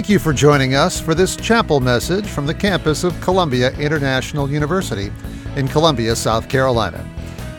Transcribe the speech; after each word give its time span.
Thank 0.00 0.08
you 0.08 0.18
for 0.18 0.32
joining 0.32 0.74
us 0.74 0.98
for 0.98 1.14
this 1.14 1.36
chapel 1.36 1.78
message 1.78 2.26
from 2.26 2.46
the 2.46 2.54
campus 2.54 3.04
of 3.04 3.20
Columbia 3.20 3.70
International 3.72 4.50
University 4.50 5.12
in 5.56 5.68
Columbia, 5.68 6.16
South 6.16 6.48
Carolina. 6.48 7.06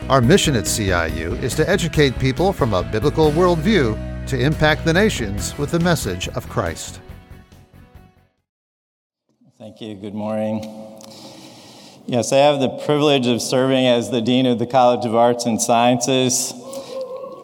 Our 0.08 0.20
mission 0.20 0.56
at 0.56 0.64
CIU 0.64 1.40
is 1.40 1.54
to 1.54 1.70
educate 1.70 2.18
people 2.18 2.52
from 2.52 2.74
a 2.74 2.82
biblical 2.82 3.30
worldview 3.30 4.26
to 4.26 4.36
impact 4.36 4.84
the 4.84 4.92
nations 4.92 5.56
with 5.56 5.70
the 5.70 5.78
message 5.78 6.26
of 6.30 6.48
Christ. 6.48 7.00
Thank 9.56 9.80
you. 9.80 9.94
Good 9.94 10.14
morning. 10.14 10.64
Yes, 12.06 12.32
I 12.32 12.38
have 12.38 12.58
the 12.58 12.70
privilege 12.84 13.28
of 13.28 13.40
serving 13.40 13.86
as 13.86 14.10
the 14.10 14.20
Dean 14.20 14.46
of 14.46 14.58
the 14.58 14.66
College 14.66 15.06
of 15.06 15.14
Arts 15.14 15.46
and 15.46 15.62
Sciences. 15.62 16.52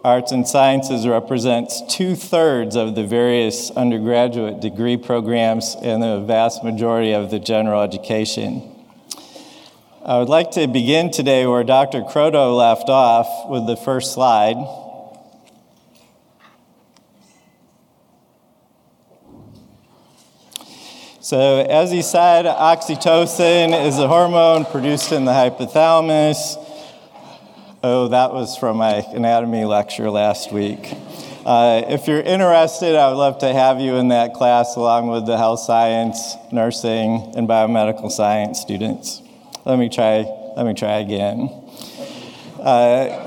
Arts 0.04 0.32
and 0.32 0.46
Sciences 0.46 1.06
represents 1.06 1.82
two 1.88 2.14
thirds 2.14 2.76
of 2.76 2.94
the 2.94 3.04
various 3.04 3.70
undergraduate 3.72 4.60
degree 4.60 4.96
programs 4.96 5.76
and 5.82 6.02
the 6.02 6.20
vast 6.20 6.62
majority 6.62 7.12
of 7.12 7.30
the 7.30 7.38
general 7.38 7.82
education. 7.82 8.74
I 10.04 10.18
would 10.18 10.28
like 10.28 10.52
to 10.52 10.66
begin 10.66 11.10
today 11.10 11.46
where 11.46 11.64
Dr. 11.64 12.02
Croto 12.02 12.56
left 12.56 12.88
off 12.88 13.48
with 13.48 13.66
the 13.66 13.76
first 13.76 14.14
slide. 14.14 14.56
So, 21.20 21.60
as 21.60 21.90
he 21.90 22.00
said, 22.00 22.46
oxytocin 22.46 23.86
is 23.86 23.98
a 23.98 24.08
hormone 24.08 24.64
produced 24.64 25.12
in 25.12 25.26
the 25.26 25.32
hypothalamus. 25.32 26.67
Oh, 27.80 28.08
that 28.08 28.32
was 28.32 28.56
from 28.56 28.78
my 28.78 29.04
anatomy 29.14 29.64
lecture 29.64 30.10
last 30.10 30.50
week. 30.50 30.92
Uh, 31.46 31.84
if 31.86 32.08
you're 32.08 32.20
interested, 32.20 32.96
I 32.96 33.08
would 33.08 33.16
love 33.16 33.38
to 33.38 33.52
have 33.52 33.78
you 33.78 33.94
in 33.94 34.08
that 34.08 34.34
class 34.34 34.74
along 34.74 35.06
with 35.06 35.26
the 35.26 35.36
health 35.36 35.60
science, 35.60 36.34
nursing, 36.50 37.32
and 37.36 37.48
biomedical 37.48 38.10
science 38.10 38.60
students. 38.60 39.22
Let 39.64 39.78
me 39.78 39.88
try, 39.88 40.24
let 40.56 40.66
me 40.66 40.74
try 40.74 40.98
again. 40.98 41.50
Uh, 42.58 43.24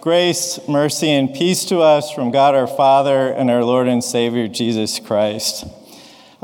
grace, 0.00 0.60
mercy, 0.68 1.10
and 1.10 1.34
peace 1.34 1.64
to 1.64 1.80
us 1.80 2.12
from 2.12 2.30
God 2.30 2.54
our 2.54 2.68
Father 2.68 3.32
and 3.32 3.50
our 3.50 3.64
Lord 3.64 3.88
and 3.88 4.04
Savior 4.04 4.46
Jesus 4.46 5.00
Christ. 5.00 5.64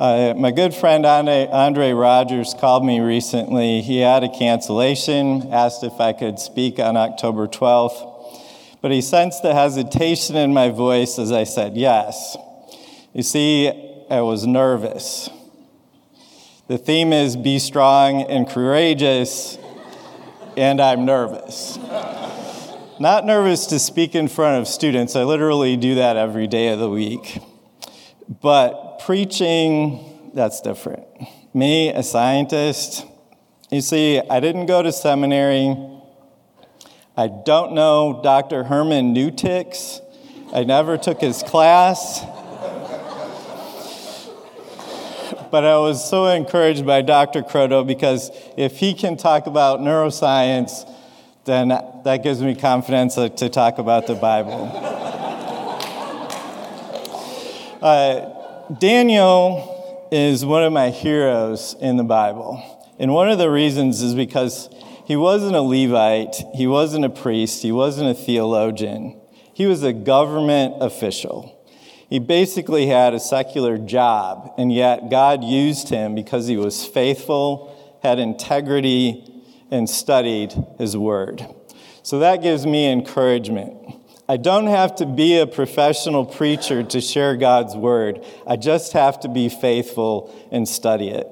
Uh, 0.00 0.32
my 0.34 0.50
good 0.50 0.72
friend 0.72 1.04
Andre, 1.04 1.46
Andre 1.52 1.92
Rogers 1.92 2.54
called 2.58 2.86
me 2.86 3.00
recently. 3.00 3.82
He 3.82 3.98
had 3.98 4.24
a 4.24 4.30
cancellation, 4.30 5.52
asked 5.52 5.84
if 5.84 6.00
I 6.00 6.14
could 6.14 6.38
speak 6.38 6.78
on 6.78 6.96
October 6.96 7.46
12th, 7.46 8.40
but 8.80 8.92
he 8.92 9.02
sensed 9.02 9.42
the 9.42 9.52
hesitation 9.52 10.36
in 10.36 10.54
my 10.54 10.70
voice 10.70 11.18
as 11.18 11.30
I 11.32 11.44
said 11.44 11.76
yes. 11.76 12.34
You 13.12 13.22
see, 13.22 13.68
I 14.08 14.22
was 14.22 14.46
nervous. 14.46 15.28
The 16.66 16.78
theme 16.78 17.12
is 17.12 17.36
be 17.36 17.58
strong 17.58 18.22
and 18.22 18.48
courageous, 18.48 19.58
and 20.56 20.80
I'm 20.80 21.04
nervous. 21.04 21.76
Not 22.98 23.26
nervous 23.26 23.66
to 23.66 23.78
speak 23.78 24.14
in 24.14 24.28
front 24.28 24.62
of 24.62 24.66
students, 24.66 25.14
I 25.14 25.24
literally 25.24 25.76
do 25.76 25.96
that 25.96 26.16
every 26.16 26.46
day 26.46 26.68
of 26.68 26.78
the 26.78 26.88
week. 26.88 27.38
But 28.40 28.89
preaching, 29.04 30.30
that's 30.34 30.60
different. 30.60 31.06
Me, 31.54 31.88
a 31.88 32.02
scientist, 32.02 33.06
you 33.70 33.80
see, 33.80 34.20
I 34.20 34.40
didn't 34.40 34.66
go 34.66 34.82
to 34.82 34.92
seminary. 34.92 35.76
I 37.16 37.28
don't 37.28 37.72
know 37.72 38.20
Dr. 38.22 38.64
Herman 38.64 39.14
Newtix. 39.14 40.00
I 40.52 40.64
never 40.64 40.98
took 40.98 41.20
his 41.20 41.42
class. 41.42 42.20
but 45.50 45.64
I 45.64 45.78
was 45.78 46.08
so 46.08 46.26
encouraged 46.26 46.84
by 46.84 47.02
Dr. 47.02 47.42
Croto 47.42 47.86
because 47.86 48.30
if 48.56 48.76
he 48.78 48.94
can 48.94 49.16
talk 49.16 49.46
about 49.46 49.80
neuroscience, 49.80 50.88
then 51.44 51.68
that 51.68 52.22
gives 52.22 52.40
me 52.42 52.54
confidence 52.54 53.14
to 53.14 53.48
talk 53.48 53.78
about 53.78 54.06
the 54.06 54.14
Bible. 54.14 54.70
uh, 57.82 58.39
Daniel 58.78 60.06
is 60.12 60.44
one 60.44 60.62
of 60.62 60.72
my 60.72 60.90
heroes 60.90 61.74
in 61.80 61.96
the 61.96 62.04
Bible. 62.04 62.62
And 63.00 63.12
one 63.12 63.28
of 63.28 63.38
the 63.38 63.50
reasons 63.50 64.00
is 64.00 64.14
because 64.14 64.68
he 65.06 65.16
wasn't 65.16 65.56
a 65.56 65.60
Levite, 65.60 66.36
he 66.54 66.68
wasn't 66.68 67.04
a 67.04 67.10
priest, 67.10 67.62
he 67.62 67.72
wasn't 67.72 68.10
a 68.10 68.14
theologian. 68.14 69.20
He 69.52 69.66
was 69.66 69.82
a 69.82 69.92
government 69.92 70.74
official. 70.80 71.58
He 72.08 72.20
basically 72.20 72.86
had 72.86 73.12
a 73.12 73.18
secular 73.18 73.76
job, 73.76 74.52
and 74.56 74.72
yet 74.72 75.10
God 75.10 75.42
used 75.42 75.88
him 75.88 76.14
because 76.14 76.46
he 76.46 76.56
was 76.56 76.86
faithful, 76.86 77.98
had 78.04 78.20
integrity, 78.20 79.42
and 79.72 79.90
studied 79.90 80.54
his 80.78 80.96
word. 80.96 81.44
So 82.04 82.20
that 82.20 82.40
gives 82.40 82.66
me 82.66 82.90
encouragement. 82.90 83.96
I 84.30 84.36
don't 84.36 84.68
have 84.68 84.94
to 84.94 85.06
be 85.06 85.38
a 85.38 85.46
professional 85.48 86.24
preacher 86.24 86.84
to 86.84 87.00
share 87.00 87.34
God's 87.34 87.74
word. 87.74 88.24
I 88.46 88.54
just 88.54 88.92
have 88.92 89.18
to 89.22 89.28
be 89.28 89.48
faithful 89.48 90.32
and 90.52 90.68
study 90.68 91.08
it. 91.08 91.26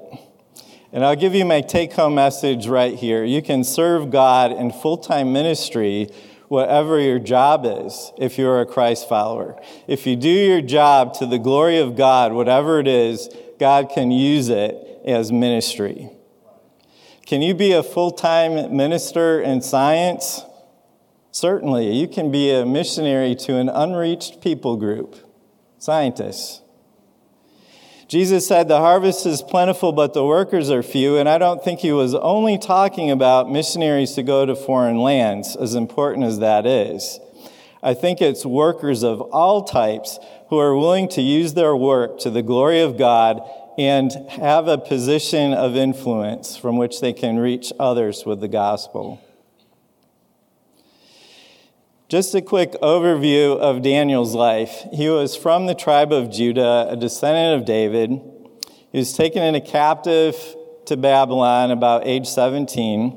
And 0.91 1.05
I'll 1.05 1.15
give 1.15 1.33
you 1.33 1.45
my 1.45 1.61
take 1.61 1.93
home 1.93 2.15
message 2.15 2.67
right 2.67 2.93
here. 2.93 3.23
You 3.23 3.41
can 3.41 3.63
serve 3.63 4.11
God 4.11 4.51
in 4.51 4.73
full 4.73 4.97
time 4.97 5.31
ministry, 5.31 6.09
whatever 6.49 6.99
your 6.99 7.19
job 7.19 7.63
is, 7.65 8.11
if 8.17 8.37
you're 8.37 8.59
a 8.59 8.65
Christ 8.65 9.07
follower. 9.07 9.57
If 9.87 10.05
you 10.05 10.17
do 10.17 10.27
your 10.27 10.61
job 10.61 11.13
to 11.19 11.25
the 11.25 11.39
glory 11.39 11.77
of 11.77 11.95
God, 11.95 12.33
whatever 12.33 12.81
it 12.81 12.87
is, 12.89 13.29
God 13.59 13.91
can 13.91 14.11
use 14.11 14.49
it 14.49 14.75
as 15.05 15.31
ministry. 15.31 16.09
Can 17.25 17.41
you 17.41 17.53
be 17.53 17.71
a 17.71 17.81
full 17.81 18.11
time 18.11 18.75
minister 18.75 19.39
in 19.39 19.61
science? 19.61 20.43
Certainly, 21.31 21.93
you 21.95 22.07
can 22.07 22.31
be 22.31 22.51
a 22.51 22.65
missionary 22.65 23.35
to 23.35 23.55
an 23.55 23.69
unreached 23.69 24.41
people 24.41 24.77
group, 24.77 25.15
scientists. 25.77 26.61
Jesus 28.07 28.47
said, 28.47 28.67
The 28.67 28.79
harvest 28.79 29.27
is 29.27 29.43
plentiful, 29.43 29.91
but 29.91 30.15
the 30.15 30.25
workers 30.25 30.71
are 30.71 30.81
few. 30.81 31.17
And 31.17 31.29
I 31.29 31.37
don't 31.37 31.63
think 31.63 31.81
he 31.81 31.91
was 31.91 32.15
only 32.15 32.57
talking 32.57 33.11
about 33.11 33.51
missionaries 33.51 34.13
to 34.13 34.23
go 34.23 34.47
to 34.47 34.55
foreign 34.55 34.97
lands, 34.97 35.55
as 35.55 35.75
important 35.75 36.25
as 36.25 36.39
that 36.39 36.65
is. 36.65 37.19
I 37.83 37.93
think 37.93 38.19
it's 38.19 38.45
workers 38.45 39.03
of 39.03 39.21
all 39.21 39.63
types 39.63 40.17
who 40.49 40.57
are 40.57 40.75
willing 40.75 41.07
to 41.09 41.21
use 41.21 41.53
their 41.53 41.75
work 41.75 42.19
to 42.21 42.31
the 42.31 42.41
glory 42.41 42.81
of 42.81 42.97
God 42.97 43.41
and 43.77 44.11
have 44.31 44.67
a 44.67 44.79
position 44.79 45.53
of 45.53 45.75
influence 45.75 46.57
from 46.57 46.77
which 46.77 47.01
they 47.01 47.13
can 47.13 47.37
reach 47.37 47.71
others 47.79 48.25
with 48.25 48.41
the 48.41 48.47
gospel. 48.47 49.21
Just 52.09 52.33
a 52.33 52.41
quick 52.41 52.71
overview 52.81 53.55
of 53.59 53.83
Daniel's 53.83 54.33
life. 54.33 54.83
He 54.91 55.07
was 55.09 55.35
from 55.35 55.67
the 55.67 55.75
tribe 55.75 56.11
of 56.11 56.31
Judah, 56.31 56.87
a 56.89 56.95
descendant 56.95 57.61
of 57.61 57.67
David. 57.67 58.19
He 58.91 58.97
was 58.97 59.13
taken 59.13 59.43
into 59.43 59.61
captive 59.61 60.35
to 60.87 60.97
Babylon 60.97 61.69
about 61.69 62.07
age 62.07 62.25
17. 62.25 63.15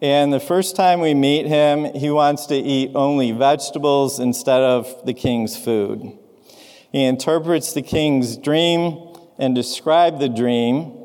And 0.00 0.32
the 0.32 0.40
first 0.40 0.76
time 0.76 1.00
we 1.00 1.12
meet 1.12 1.44
him, 1.44 1.92
he 1.92 2.08
wants 2.08 2.46
to 2.46 2.54
eat 2.54 2.92
only 2.94 3.32
vegetables 3.32 4.18
instead 4.18 4.62
of 4.62 5.04
the 5.04 5.12
king's 5.12 5.54
food. 5.54 6.00
He 6.90 7.04
interprets 7.04 7.74
the 7.74 7.82
king's 7.82 8.38
dream 8.38 9.14
and 9.38 9.54
describes 9.54 10.20
the 10.20 10.30
dream. 10.30 11.01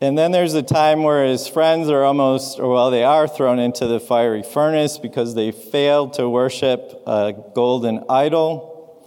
And 0.00 0.16
then 0.16 0.30
there's 0.30 0.54
a 0.54 0.62
time 0.62 1.02
where 1.02 1.26
his 1.26 1.48
friends 1.48 1.88
are 1.88 2.04
almost, 2.04 2.60
or 2.60 2.72
well, 2.72 2.90
they 2.90 3.02
are 3.02 3.26
thrown 3.26 3.58
into 3.58 3.88
the 3.88 3.98
fiery 3.98 4.44
furnace 4.44 4.96
because 4.96 5.34
they 5.34 5.50
failed 5.50 6.12
to 6.14 6.28
worship 6.28 7.02
a 7.04 7.34
golden 7.54 8.04
idol. 8.08 9.04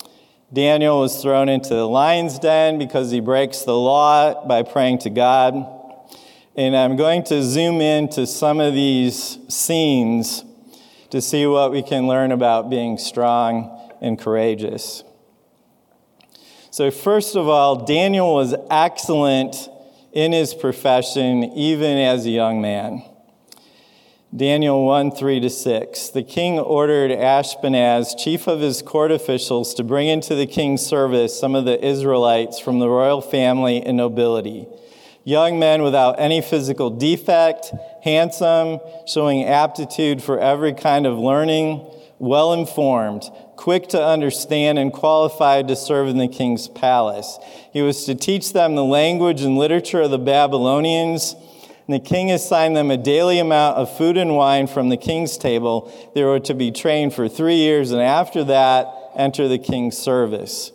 Daniel 0.52 1.00
was 1.00 1.22
thrown 1.22 1.48
into 1.48 1.70
the 1.70 1.88
lion's 1.88 2.40
den 2.40 2.78
because 2.78 3.10
he 3.10 3.22
breaks 3.22 3.62
the 3.62 3.78
law 3.78 4.46
by 4.46 4.64
praying 4.64 4.98
to 5.00 5.10
God. 5.10 5.66
And 6.58 6.76
I'm 6.76 6.98
going 6.98 7.24
to 7.26 7.42
zoom 7.42 7.80
into 7.80 8.28
some 8.28 8.60
of 8.60 8.74
these 8.74 9.40
scenes 9.48 10.44
to 11.10 11.22
see 11.22 11.46
what 11.46 11.72
we 11.72 11.84
can 11.84 12.06
learn 12.08 12.34
about 12.34 12.70
being 12.70 12.98
strong 12.98 13.80
and 14.02 14.20
courageous. 14.20 15.06
So, 16.70 16.92
first 16.92 17.38
of 17.38 17.48
all, 17.48 17.86
Daniel 17.86 18.34
was 18.34 18.54
excellent 18.70 19.56
in 20.14 20.32
his 20.32 20.54
profession, 20.54 21.44
even 21.44 21.98
as 21.98 22.26
a 22.26 22.30
young 22.30 22.62
man. 22.62 23.04
Daniel 24.36 24.86
1 24.86 25.12
3 25.12 25.42
to 25.42 25.50
6. 25.50 26.10
The 26.10 26.24
king 26.24 26.58
ordered 26.58 27.12
Ashpenaz, 27.12 28.18
chief 28.18 28.48
of 28.48 28.62
his 28.62 28.82
court 28.82 29.12
officials, 29.12 29.74
to 29.74 29.84
bring 29.84 30.08
into 30.08 30.36
the 30.36 30.48
king's 30.48 30.86
service 30.86 31.38
some 31.38 31.54
of 31.54 31.66
the 31.66 31.86
Israelites 31.86 32.58
from 32.58 32.80
the 32.80 32.88
royal 32.88 33.20
family 33.22 33.82
and 33.82 33.98
nobility. 33.98 34.68
Young 35.26 35.60
men 35.60 35.84
without 35.84 36.18
any 36.18 36.42
physical 36.42 36.90
defect, 36.90 37.74
handsome, 38.04 38.80
showing 39.06 39.44
aptitude 39.44 40.24
for 40.24 40.40
every 40.40 40.74
kind 40.74 41.06
of 41.06 41.20
learning, 41.20 41.86
well 42.18 42.54
informed, 42.54 43.24
quick 43.62 43.88
to 43.90 44.04
understand 44.04 44.80
and 44.80 44.92
qualified 44.92 45.68
to 45.68 45.76
serve 45.76 46.08
in 46.08 46.18
the 46.18 46.28
king's 46.28 46.68
palace. 46.68 47.38
He 47.72 47.84
was 47.84 48.06
to 48.06 48.16
teach 48.16 48.54
them 48.54 48.74
the 48.74 48.84
language 48.84 49.42
and 49.44 49.56
literature 49.56 50.02
of 50.02 50.10
the 50.10 50.18
Babylonians. 50.18 51.36
And 51.86 51.94
the 51.94 52.00
king 52.00 52.32
assigned 52.32 52.76
them 52.76 52.90
a 52.90 52.98
daily 52.98 53.38
amount 53.38 53.78
of 53.78 53.96
food 53.96 54.18
and 54.18 54.36
wine 54.36 54.66
from 54.66 54.90
the 54.90 54.98
king's 54.98 55.38
table. 55.38 55.94
They 56.16 56.24
were 56.24 56.40
to 56.40 56.56
be 56.56 56.72
trained 56.72 57.14
for 57.14 57.30
three 57.30 57.58
years, 57.58 57.92
and 57.92 58.02
after 58.02 58.44
that, 58.46 58.88
enter 59.16 59.48
the 59.48 59.60
king's 59.60 59.96
service. 59.96 60.72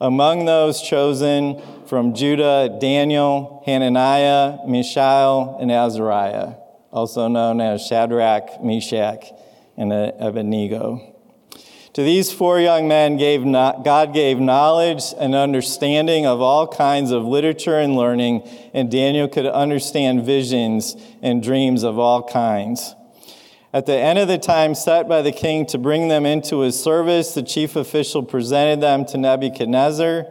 Among 0.00 0.44
those 0.44 0.80
chosen 0.80 1.60
from 1.86 2.14
Judah, 2.14 2.78
Daniel, 2.80 3.64
Hananiah, 3.66 4.58
Mishael, 4.68 5.58
and 5.60 5.72
Azariah, 5.72 6.54
also 6.92 7.26
known 7.26 7.60
as 7.60 7.84
Shadrach, 7.84 8.62
Meshach, 8.62 9.32
and 9.76 9.92
Abednego. 9.92 11.09
To 11.94 12.02
these 12.02 12.32
four 12.32 12.60
young 12.60 12.86
men, 12.86 13.16
gave 13.16 13.42
God 13.42 14.14
gave 14.14 14.38
knowledge 14.38 15.02
and 15.18 15.34
understanding 15.34 16.24
of 16.24 16.40
all 16.40 16.68
kinds 16.68 17.10
of 17.10 17.24
literature 17.24 17.78
and 17.78 17.96
learning, 17.96 18.48
and 18.72 18.90
Daniel 18.90 19.26
could 19.26 19.46
understand 19.46 20.24
visions 20.24 20.96
and 21.20 21.42
dreams 21.42 21.82
of 21.82 21.98
all 21.98 22.22
kinds. 22.22 22.94
At 23.72 23.86
the 23.86 23.96
end 23.96 24.20
of 24.20 24.28
the 24.28 24.38
time 24.38 24.74
set 24.74 25.08
by 25.08 25.22
the 25.22 25.32
king 25.32 25.66
to 25.66 25.78
bring 25.78 26.08
them 26.08 26.26
into 26.26 26.60
his 26.60 26.80
service, 26.80 27.34
the 27.34 27.42
chief 27.42 27.74
official 27.74 28.22
presented 28.22 28.80
them 28.80 29.04
to 29.06 29.18
Nebuchadnezzar. 29.18 30.26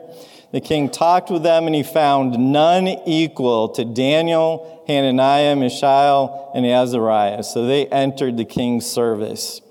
The 0.52 0.62
king 0.62 0.90
talked 0.90 1.30
with 1.30 1.44
them, 1.44 1.66
and 1.66 1.76
he 1.76 1.84
found 1.84 2.38
none 2.52 2.88
equal 2.88 3.70
to 3.70 3.86
Daniel, 3.86 4.84
Hananiah, 4.88 5.56
Mishael, 5.56 6.52
and 6.56 6.66
Azariah. 6.66 7.44
So 7.44 7.66
they 7.66 7.86
entered 7.88 8.38
the 8.38 8.46
king's 8.46 8.86
service. 8.86 9.62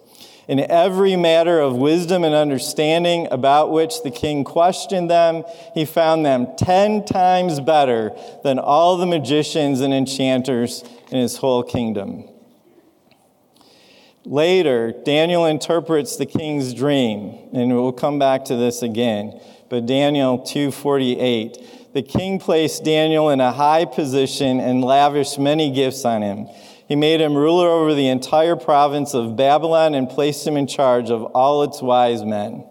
In 0.49 0.61
every 0.71 1.15
matter 1.15 1.61
of 1.61 1.77
wisdom 1.77 2.25
and 2.25 2.35
understanding 2.35 3.29
about 3.31 3.71
which 3.71 4.03
the 4.03 4.11
king 4.11 4.45
questioned 4.45 5.11
them, 5.11 5.45
he 5.75 5.85
found 5.85 6.25
them 6.25 6.49
ten 6.57 7.05
times 7.05 7.61
better 7.61 8.17
than 8.43 8.59
all 8.59 8.97
the 8.97 9.05
magicians 9.05 9.81
and 9.81 9.93
enchanters 9.93 10.83
in 11.11 11.19
his 11.19 11.37
whole 11.37 11.63
kingdom. 11.63 12.25
Later, 14.25 14.95
Daniel 15.05 15.45
interprets 15.45 16.17
the 16.17 16.27
king's 16.27 16.73
dream, 16.73 17.39
and 17.53 17.75
we'll 17.75 17.93
come 17.93 18.19
back 18.19 18.47
to 18.47 18.57
this 18.57 18.83
again. 18.83 19.39
But 19.69 19.85
Daniel 19.85 20.39
2:48, 20.39 21.93
the 21.93 22.03
king 22.03 22.39
placed 22.39 22.85
Daniel 22.85 23.29
in 23.29 23.41
a 23.43 23.53
high 23.53 23.85
position 23.85 24.61
and 24.61 24.83
lavished 24.83 25.39
many 25.39 25.71
gifts 25.71 26.07
on 26.07 26.23
him. 26.23 26.49
He 26.89 26.97
made 26.97 27.21
him 27.21 27.37
ruler 27.37 27.69
over 27.69 27.93
the 27.93 28.09
entire 28.09 28.57
province 28.57 29.13
of 29.13 29.37
Babylon 29.37 29.95
and 29.95 30.09
placed 30.09 30.47
him 30.47 30.57
in 30.57 30.67
charge 30.67 31.11
of 31.11 31.23
all 31.23 31.63
its 31.63 31.83
wise 31.83 32.25
men. 32.25 32.65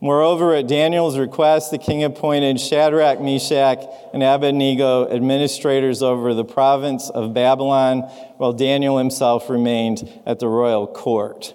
Moreover, 0.00 0.54
at 0.54 0.66
Daniel's 0.66 1.18
request, 1.18 1.70
the 1.70 1.76
king 1.76 2.02
appointed 2.02 2.58
Shadrach, 2.58 3.20
Meshach, 3.20 3.84
and 4.14 4.22
Abednego 4.22 5.06
administrators 5.10 6.02
over 6.02 6.32
the 6.32 6.44
province 6.44 7.10
of 7.10 7.34
Babylon, 7.34 8.00
while 8.38 8.54
Daniel 8.54 8.96
himself 8.96 9.50
remained 9.50 10.08
at 10.24 10.38
the 10.38 10.48
royal 10.48 10.86
court. 10.86 11.54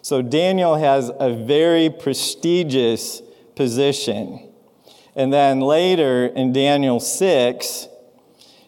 So 0.00 0.22
Daniel 0.22 0.76
has 0.76 1.10
a 1.18 1.34
very 1.34 1.90
prestigious 1.90 3.20
position. 3.56 4.48
And 5.16 5.32
then 5.32 5.60
later 5.60 6.26
in 6.26 6.52
Daniel 6.52 7.00
6, 7.00 7.88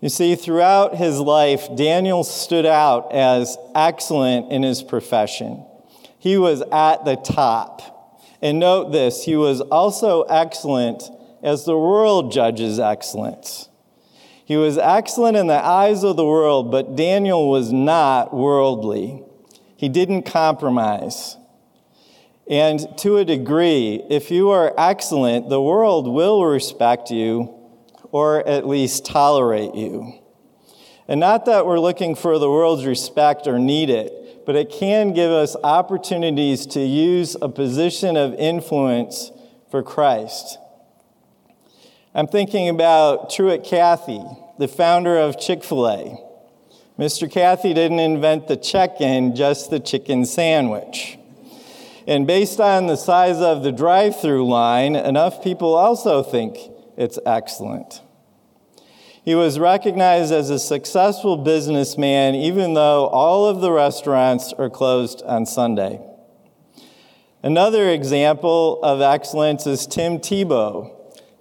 You 0.00 0.08
see, 0.08 0.36
throughout 0.36 0.94
his 0.94 1.18
life, 1.18 1.74
Daniel 1.74 2.22
stood 2.22 2.66
out 2.66 3.12
as 3.12 3.56
excellent 3.74 4.52
in 4.52 4.62
his 4.62 4.82
profession. 4.82 5.64
He 6.18 6.36
was 6.36 6.62
at 6.72 7.04
the 7.04 7.16
top. 7.16 8.22
And 8.40 8.60
note 8.60 8.92
this, 8.92 9.24
he 9.24 9.34
was 9.34 9.60
also 9.60 10.22
excellent 10.22 11.02
as 11.42 11.64
the 11.64 11.76
world 11.76 12.30
judges 12.30 12.78
excellence. 12.78 13.68
He 14.44 14.56
was 14.56 14.78
excellent 14.78 15.36
in 15.36 15.48
the 15.48 15.62
eyes 15.62 16.04
of 16.04 16.16
the 16.16 16.24
world, 16.24 16.70
but 16.70 16.94
Daniel 16.94 17.50
was 17.50 17.72
not 17.72 18.32
worldly. 18.32 19.22
He 19.76 19.88
didn't 19.88 20.22
compromise. 20.22 21.36
And 22.48 22.86
to 22.98 23.18
a 23.18 23.24
degree, 23.24 24.02
if 24.08 24.30
you 24.30 24.50
are 24.50 24.72
excellent, 24.78 25.48
the 25.48 25.60
world 25.60 26.08
will 26.08 26.44
respect 26.44 27.10
you 27.10 27.57
or 28.10 28.46
at 28.46 28.66
least 28.66 29.04
tolerate 29.04 29.74
you. 29.74 30.14
And 31.06 31.20
not 31.20 31.46
that 31.46 31.66
we're 31.66 31.80
looking 31.80 32.14
for 32.14 32.38
the 32.38 32.50
world's 32.50 32.84
respect 32.84 33.46
or 33.46 33.58
need 33.58 33.90
it, 33.90 34.44
but 34.44 34.56
it 34.56 34.70
can 34.70 35.12
give 35.12 35.30
us 35.30 35.56
opportunities 35.62 36.66
to 36.66 36.80
use 36.80 37.36
a 37.40 37.48
position 37.48 38.16
of 38.16 38.34
influence 38.34 39.30
for 39.70 39.82
Christ. 39.82 40.58
I'm 42.14 42.26
thinking 42.26 42.68
about 42.68 43.30
Truett 43.30 43.64
Cathy, 43.64 44.22
the 44.58 44.68
founder 44.68 45.18
of 45.18 45.38
Chick 45.38 45.62
fil 45.62 45.86
A. 45.86 46.18
Mr. 46.98 47.30
Cathy 47.30 47.72
didn't 47.72 48.00
invent 48.00 48.48
the 48.48 48.56
check 48.56 49.00
in, 49.00 49.36
just 49.36 49.70
the 49.70 49.78
chicken 49.78 50.24
sandwich. 50.24 51.18
And 52.08 52.26
based 52.26 52.58
on 52.58 52.86
the 52.86 52.96
size 52.96 53.38
of 53.38 53.62
the 53.62 53.70
drive 53.70 54.20
through 54.20 54.48
line, 54.48 54.96
enough 54.96 55.44
people 55.44 55.74
also 55.74 56.22
think 56.22 56.58
it's 56.98 57.18
excellent. 57.24 58.02
He 59.24 59.34
was 59.34 59.58
recognized 59.58 60.32
as 60.32 60.50
a 60.50 60.58
successful 60.58 61.36
businessman, 61.36 62.34
even 62.34 62.74
though 62.74 63.06
all 63.06 63.46
of 63.46 63.60
the 63.60 63.70
restaurants 63.70 64.52
are 64.54 64.68
closed 64.68 65.22
on 65.22 65.46
Sunday. 65.46 66.00
Another 67.42 67.88
example 67.88 68.82
of 68.82 69.00
excellence 69.00 69.64
is 69.64 69.86
Tim 69.86 70.18
Tebow. 70.18 70.92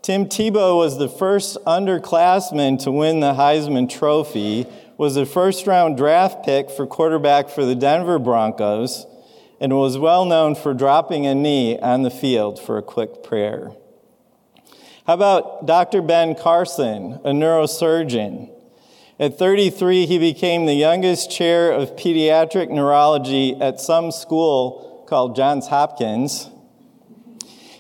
Tim 0.04 0.26
Tebow 0.26 0.78
was 0.78 1.00
the 1.00 1.10
first 1.10 1.58
underclassman 1.66 2.82
to 2.84 2.92
win 2.92 3.20
the 3.20 3.34
Heisman 3.34 3.90
Trophy, 3.90 4.68
was 4.98 5.18
a 5.18 5.26
first 5.26 5.66
round 5.66 5.98
draft 5.98 6.46
pick 6.46 6.70
for 6.70 6.86
quarterback 6.86 7.50
for 7.50 7.66
the 7.66 7.76
Denver 7.76 8.20
Broncos, 8.20 9.08
and 9.60 9.76
was 9.76 9.98
well 9.98 10.26
known 10.26 10.54
for 10.54 10.76
dropping 10.76 11.26
a 11.26 11.34
knee 11.34 11.80
on 11.80 12.04
the 12.04 12.12
field 12.12 12.60
for 12.60 12.78
a 12.78 12.84
quick 12.84 13.24
prayer. 13.24 13.72
How 15.08 15.14
about 15.14 15.66
Dr. 15.66 16.02
Ben 16.02 16.36
Carson, 16.36 17.22
a 17.24 17.30
neurosurgeon? 17.30 18.52
At 19.18 19.40
33, 19.40 20.06
he 20.06 20.20
became 20.20 20.66
the 20.66 20.74
youngest 20.74 21.32
chair 21.32 21.72
of 21.72 21.96
pediatric 21.96 22.70
neurology 22.70 23.56
at 23.62 23.80
some 23.80 24.12
school 24.12 25.06
called 25.08 25.38
Johns 25.38 25.68
Hopkins. 25.68 26.50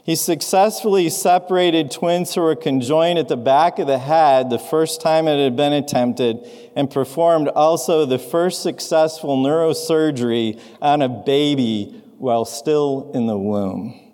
He 0.05 0.15
successfully 0.15 1.09
separated 1.09 1.91
twins 1.91 2.33
who 2.33 2.39
were 2.39 2.55
conjoined 2.55 3.19
at 3.19 3.27
the 3.27 3.35
back 3.35 3.77
of 3.77 3.87
the 3.87 3.99
head 3.99 4.49
the 4.49 4.57
first 4.57 5.01
time 5.01 5.27
it 5.27 5.43
had 5.43 5.57
been 5.57 5.73
attempted, 5.73 6.49
and 6.77 6.89
performed 6.89 7.49
also 7.49 8.05
the 8.05 8.19
first 8.19 8.63
successful 8.63 9.35
neurosurgery 9.35 10.61
on 10.81 11.01
a 11.01 11.09
baby 11.09 12.01
while 12.19 12.45
still 12.45 13.11
in 13.13 13.27
the 13.27 13.37
womb. 13.37 14.06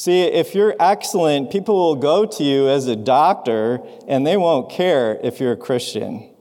See, 0.00 0.22
if 0.22 0.54
you're 0.54 0.74
excellent, 0.80 1.50
people 1.50 1.76
will 1.76 1.96
go 1.96 2.24
to 2.24 2.42
you 2.42 2.70
as 2.70 2.86
a 2.86 2.96
doctor 2.96 3.80
and 4.08 4.26
they 4.26 4.38
won't 4.38 4.70
care 4.70 5.20
if 5.22 5.40
you're 5.40 5.52
a 5.52 5.58
Christian. 5.58 6.34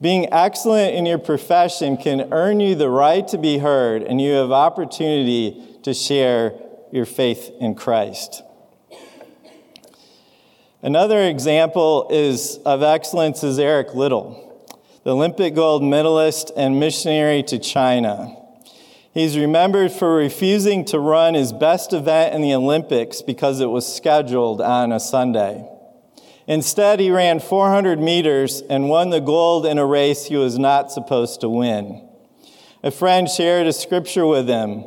Being 0.00 0.32
excellent 0.32 0.94
in 0.94 1.04
your 1.04 1.18
profession 1.18 1.96
can 1.96 2.32
earn 2.32 2.60
you 2.60 2.76
the 2.76 2.88
right 2.88 3.26
to 3.26 3.36
be 3.36 3.58
heard, 3.58 4.04
and 4.04 4.20
you 4.20 4.30
have 4.34 4.52
opportunity 4.52 5.60
to 5.82 5.92
share 5.92 6.52
your 6.92 7.04
faith 7.04 7.50
in 7.58 7.74
Christ. 7.74 8.44
Another 10.80 11.20
example 11.24 12.06
is 12.12 12.58
of 12.58 12.84
excellence 12.84 13.42
is 13.42 13.58
Eric 13.58 13.92
Liddell, 13.96 14.70
the 15.02 15.16
Olympic 15.16 15.56
gold 15.56 15.82
medalist 15.82 16.52
and 16.56 16.78
missionary 16.78 17.42
to 17.42 17.58
China. 17.58 18.36
He's 19.12 19.38
remembered 19.38 19.90
for 19.90 20.14
refusing 20.14 20.84
to 20.86 20.98
run 20.98 21.34
his 21.34 21.52
best 21.52 21.92
event 21.92 22.34
in 22.34 22.42
the 22.42 22.54
Olympics 22.54 23.22
because 23.22 23.60
it 23.60 23.70
was 23.70 23.92
scheduled 23.92 24.60
on 24.60 24.92
a 24.92 25.00
Sunday. 25.00 25.66
Instead, 26.46 27.00
he 27.00 27.10
ran 27.10 27.40
400 27.40 27.98
meters 28.00 28.62
and 28.70 28.88
won 28.88 29.10
the 29.10 29.20
gold 29.20 29.66
in 29.66 29.78
a 29.78 29.84
race 29.84 30.26
he 30.26 30.36
was 30.36 30.58
not 30.58 30.90
supposed 30.90 31.40
to 31.40 31.48
win. 31.48 32.08
A 32.82 32.90
friend 32.90 33.28
shared 33.28 33.66
a 33.66 33.72
scripture 33.72 34.26
with 34.26 34.48
him 34.48 34.84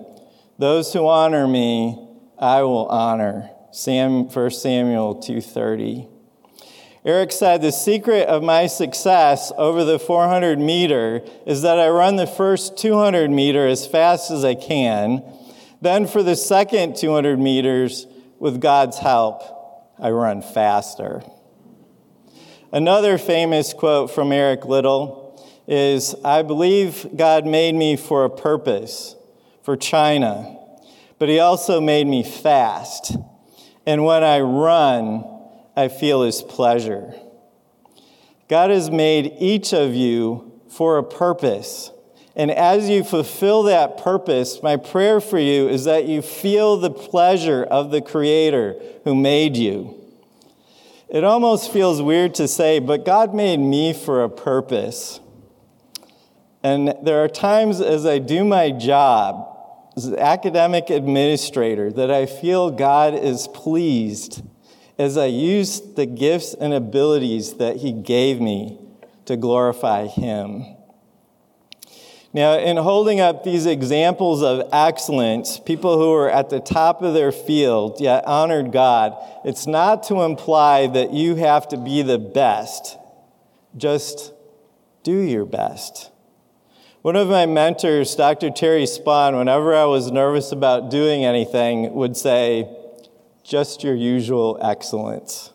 Those 0.57 0.93
who 0.93 1.07
honor 1.07 1.47
me, 1.47 1.97
I 2.37 2.61
will 2.63 2.87
honor. 2.87 3.49
Sam, 3.71 4.29
1 4.29 4.49
Samuel 4.51 5.15
2:30. 5.15 6.07
Eric 7.03 7.31
said, 7.31 7.61
The 7.61 7.71
secret 7.71 8.27
of 8.27 8.43
my 8.43 8.67
success 8.67 9.51
over 9.57 9.83
the 9.83 9.97
400 9.97 10.59
meter 10.59 11.21
is 11.45 11.63
that 11.63 11.79
I 11.79 11.89
run 11.89 12.15
the 12.15 12.27
first 12.27 12.77
200 12.77 13.31
meter 13.31 13.67
as 13.67 13.87
fast 13.87 14.29
as 14.29 14.45
I 14.45 14.55
can. 14.55 15.23
Then, 15.81 16.05
for 16.05 16.21
the 16.21 16.35
second 16.35 16.95
200 16.95 17.39
meters, 17.39 18.05
with 18.41 18.59
God's 18.59 18.97
help, 18.97 19.43
I 19.99 20.09
run 20.09 20.41
faster. 20.41 21.21
Another 22.71 23.19
famous 23.19 23.71
quote 23.71 24.09
from 24.09 24.31
Eric 24.31 24.65
Liddell 24.65 25.47
is 25.67 26.15
I 26.25 26.41
believe 26.41 27.05
God 27.15 27.45
made 27.45 27.75
me 27.75 27.95
for 27.95 28.25
a 28.25 28.31
purpose, 28.31 29.15
for 29.61 29.77
China, 29.77 30.57
but 31.19 31.29
He 31.29 31.37
also 31.37 31.79
made 31.79 32.07
me 32.07 32.23
fast. 32.23 33.15
And 33.85 34.05
when 34.05 34.23
I 34.23 34.39
run, 34.39 35.30
I 35.75 35.87
feel 35.87 36.23
his 36.23 36.41
pleasure. 36.41 37.13
God 38.49 38.69
has 38.69 38.91
made 38.91 39.35
each 39.39 39.73
of 39.73 39.95
you 39.95 40.61
for 40.69 40.97
a 40.97 41.03
purpose. 41.03 41.91
And 42.35 42.51
as 42.51 42.89
you 42.89 43.03
fulfill 43.03 43.63
that 43.63 43.97
purpose, 43.97 44.61
my 44.61 44.77
prayer 44.77 45.19
for 45.21 45.39
you 45.39 45.69
is 45.69 45.85
that 45.85 46.05
you 46.05 46.21
feel 46.21 46.77
the 46.77 46.91
pleasure 46.91 47.63
of 47.63 47.91
the 47.91 48.01
Creator 48.01 48.81
who 49.03 49.15
made 49.15 49.57
you. 49.57 49.97
It 51.09 51.23
almost 51.23 51.71
feels 51.71 52.01
weird 52.01 52.35
to 52.35 52.47
say, 52.47 52.79
but 52.79 53.05
God 53.05 53.33
made 53.33 53.57
me 53.59 53.93
for 53.93 54.23
a 54.23 54.29
purpose. 54.29 55.19
And 56.63 56.93
there 57.03 57.23
are 57.23 57.27
times 57.27 57.81
as 57.81 58.05
I 58.05 58.19
do 58.19 58.45
my 58.45 58.71
job 58.71 59.47
as 59.97 60.05
an 60.05 60.19
academic 60.19 60.89
administrator 60.89 61.91
that 61.91 62.11
I 62.11 62.25
feel 62.25 62.71
God 62.71 63.13
is 63.13 63.47
pleased 63.49 64.41
as 65.01 65.17
I 65.17 65.25
use 65.25 65.81
the 65.95 66.05
gifts 66.05 66.53
and 66.53 66.73
abilities 66.73 67.55
that 67.55 67.77
He 67.77 67.91
gave 67.91 68.39
me 68.39 68.79
to 69.25 69.35
glorify 69.35 70.05
Him. 70.05 70.63
Now, 72.33 72.57
in 72.57 72.77
holding 72.77 73.19
up 73.19 73.43
these 73.43 73.65
examples 73.65 74.43
of 74.43 74.69
excellence, 74.71 75.59
people 75.59 75.97
who 75.97 76.13
are 76.13 76.29
at 76.29 76.49
the 76.49 76.59
top 76.59 77.01
of 77.01 77.15
their 77.15 77.31
field 77.31 77.99
yet 77.99 78.25
honored 78.25 78.71
God, 78.71 79.17
it's 79.43 79.65
not 79.65 80.03
to 80.03 80.21
imply 80.21 80.85
that 80.87 81.11
you 81.11 81.35
have 81.35 81.67
to 81.69 81.77
be 81.77 82.03
the 82.03 82.19
best. 82.19 82.97
Just 83.75 84.33
do 85.03 85.17
your 85.17 85.45
best. 85.45 86.11
One 87.01 87.15
of 87.15 87.27
my 87.27 87.47
mentors, 87.47 88.15
Dr. 88.15 88.51
Terry 88.51 88.83
Spahn, 88.83 89.35
whenever 89.35 89.75
I 89.75 89.85
was 89.85 90.11
nervous 90.11 90.51
about 90.51 90.91
doing 90.91 91.25
anything, 91.25 91.91
would 91.95 92.15
say, 92.15 92.69
just 93.51 93.83
your 93.83 93.93
usual 93.93 94.57
excellence. 94.61 95.51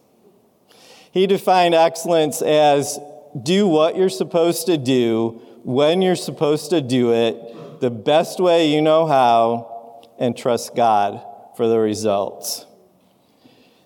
He 1.11 1.26
defined 1.26 1.75
excellence 1.75 2.43
as 2.43 3.00
do 3.43 3.67
what 3.67 3.97
you're 3.97 4.11
supposed 4.11 4.67
to 4.67 4.76
do, 4.76 5.41
when 5.65 6.03
you're 6.03 6.15
supposed 6.15 6.69
to 6.71 6.83
do 6.83 7.15
it, 7.15 7.81
the 7.81 7.88
best 7.88 8.38
way 8.38 8.71
you 8.71 8.83
know 8.83 9.07
how, 9.07 10.03
and 10.19 10.37
trust 10.37 10.76
God 10.76 11.25
for 11.57 11.67
the 11.67 11.79
results. 11.79 12.67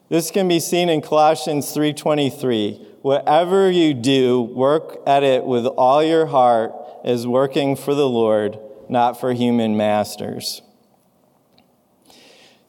This 0.09 0.33
can 0.33 0.49
be 0.49 0.59
seen 0.59 0.89
in 0.89 1.03
Colossians 1.03 1.73
3:23. 1.73 2.85
Whatever 3.03 3.71
you 3.71 3.95
do, 3.95 4.43
work 4.43 5.01
at 5.07 5.23
it 5.23 5.45
with 5.45 5.67
all 5.67 6.03
your 6.03 6.27
heart 6.27 6.75
as 7.05 7.29
working 7.29 7.77
for 7.77 7.95
the 7.95 8.09
Lord, 8.09 8.59
not 8.89 9.21
for 9.21 9.33
human 9.33 9.77
masters. 9.77 10.63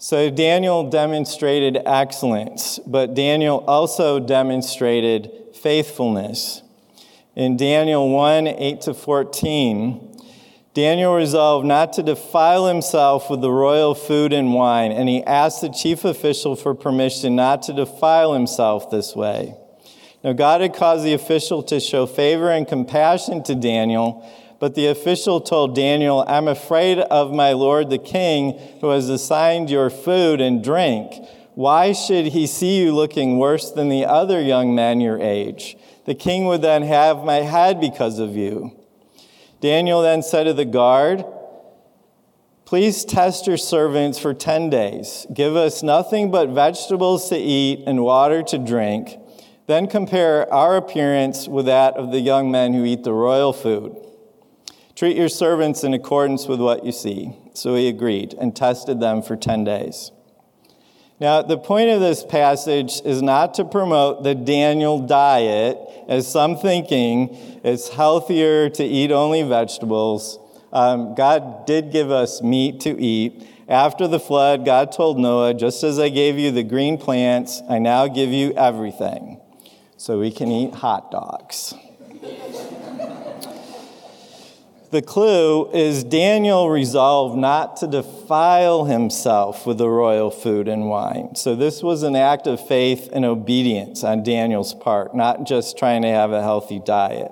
So 0.03 0.31
Daniel 0.31 0.89
demonstrated 0.89 1.77
excellence, 1.85 2.79
but 2.87 3.13
Daniel 3.13 3.63
also 3.67 4.19
demonstrated 4.19 5.31
faithfulness. 5.53 6.63
In 7.35 7.55
Daniel 7.55 8.09
1 8.09 8.47
8 8.47 8.81
to 8.81 8.95
14, 8.95 10.19
Daniel 10.73 11.13
resolved 11.13 11.67
not 11.67 11.93
to 11.93 12.01
defile 12.01 12.65
himself 12.65 13.29
with 13.29 13.41
the 13.41 13.51
royal 13.51 13.93
food 13.93 14.33
and 14.33 14.55
wine, 14.55 14.91
and 14.91 15.07
he 15.07 15.23
asked 15.23 15.61
the 15.61 15.69
chief 15.69 16.03
official 16.03 16.55
for 16.55 16.73
permission 16.73 17.35
not 17.35 17.61
to 17.61 17.71
defile 17.71 18.33
himself 18.33 18.89
this 18.89 19.15
way. 19.15 19.55
Now, 20.23 20.33
God 20.33 20.61
had 20.61 20.73
caused 20.73 21.05
the 21.05 21.13
official 21.13 21.61
to 21.63 21.79
show 21.79 22.07
favor 22.07 22.49
and 22.49 22.67
compassion 22.67 23.43
to 23.43 23.53
Daniel 23.53 24.27
but 24.61 24.75
the 24.75 24.85
official 24.85 25.41
told 25.41 25.75
Daniel, 25.75 26.23
I'm 26.27 26.47
afraid 26.47 26.99
of 26.99 27.33
my 27.33 27.53
lord 27.53 27.89
the 27.89 27.97
king, 27.97 28.59
who 28.79 28.89
has 28.91 29.09
assigned 29.09 29.71
your 29.71 29.89
food 29.89 30.39
and 30.39 30.63
drink. 30.63 31.15
Why 31.55 31.93
should 31.93 32.27
he 32.27 32.45
see 32.45 32.83
you 32.83 32.93
looking 32.93 33.39
worse 33.39 33.71
than 33.71 33.89
the 33.89 34.05
other 34.05 34.39
young 34.39 34.75
men 34.75 35.01
your 35.01 35.19
age? 35.19 35.77
The 36.05 36.13
king 36.13 36.45
would 36.45 36.61
then 36.61 36.83
have 36.83 37.23
my 37.23 37.37
head 37.37 37.81
because 37.81 38.19
of 38.19 38.35
you. 38.35 38.79
Daniel 39.61 40.03
then 40.03 40.21
said 40.21 40.43
to 40.43 40.53
the 40.53 40.63
guard, 40.63 41.25
Please 42.65 43.03
test 43.03 43.47
your 43.47 43.57
servants 43.57 44.19
for 44.19 44.35
10 44.35 44.69
days. 44.69 45.25
Give 45.33 45.55
us 45.55 45.81
nothing 45.81 46.29
but 46.29 46.49
vegetables 46.49 47.29
to 47.29 47.35
eat 47.35 47.83
and 47.87 48.03
water 48.03 48.43
to 48.43 48.59
drink. 48.59 49.17
Then 49.65 49.87
compare 49.87 50.51
our 50.53 50.77
appearance 50.77 51.47
with 51.47 51.65
that 51.65 51.97
of 51.97 52.11
the 52.11 52.19
young 52.19 52.51
men 52.51 52.75
who 52.75 52.85
eat 52.85 53.03
the 53.03 53.11
royal 53.11 53.53
food. 53.53 53.97
Treat 55.01 55.17
your 55.17 55.29
servants 55.29 55.83
in 55.83 55.95
accordance 55.95 56.47
with 56.47 56.61
what 56.61 56.85
you 56.85 56.91
see. 56.91 57.35
So 57.55 57.73
he 57.73 57.87
agreed 57.87 58.35
and 58.35 58.55
tested 58.55 58.99
them 58.99 59.23
for 59.23 59.35
10 59.35 59.63
days. 59.63 60.11
Now, 61.19 61.41
the 61.41 61.57
point 61.57 61.89
of 61.89 61.99
this 61.99 62.23
passage 62.23 63.01
is 63.03 63.19
not 63.19 63.55
to 63.55 63.65
promote 63.65 64.21
the 64.21 64.35
Daniel 64.35 64.99
diet, 64.99 65.79
as 66.07 66.31
some 66.31 66.55
thinking 66.55 67.35
it's 67.63 67.89
healthier 67.89 68.69
to 68.69 68.83
eat 68.83 69.11
only 69.11 69.41
vegetables. 69.41 70.37
Um, 70.71 71.15
God 71.15 71.65
did 71.65 71.91
give 71.91 72.11
us 72.11 72.43
meat 72.43 72.81
to 72.81 72.91
eat. 73.01 73.43
After 73.67 74.07
the 74.07 74.19
flood, 74.19 74.65
God 74.65 74.91
told 74.91 75.17
Noah, 75.17 75.55
Just 75.55 75.83
as 75.83 75.97
I 75.97 76.09
gave 76.09 76.37
you 76.37 76.51
the 76.51 76.61
green 76.61 76.99
plants, 76.99 77.63
I 77.67 77.79
now 77.79 78.05
give 78.07 78.29
you 78.29 78.53
everything. 78.53 79.41
So 79.97 80.19
we 80.19 80.29
can 80.31 80.51
eat 80.51 80.75
hot 80.75 81.09
dogs. 81.09 81.73
The 84.91 85.01
clue 85.01 85.71
is 85.71 86.03
Daniel 86.03 86.69
resolved 86.69 87.37
not 87.37 87.77
to 87.77 87.87
defile 87.87 88.83
himself 88.83 89.65
with 89.65 89.77
the 89.77 89.87
royal 89.87 90.29
food 90.29 90.67
and 90.67 90.89
wine. 90.89 91.33
So 91.35 91.55
this 91.55 91.81
was 91.81 92.03
an 92.03 92.17
act 92.17 92.45
of 92.45 92.67
faith 92.67 93.07
and 93.13 93.23
obedience 93.23 94.03
on 94.03 94.21
Daniel's 94.21 94.73
part, 94.73 95.15
not 95.15 95.47
just 95.47 95.77
trying 95.77 96.01
to 96.01 96.09
have 96.09 96.33
a 96.33 96.41
healthy 96.41 96.81
diet. 96.85 97.31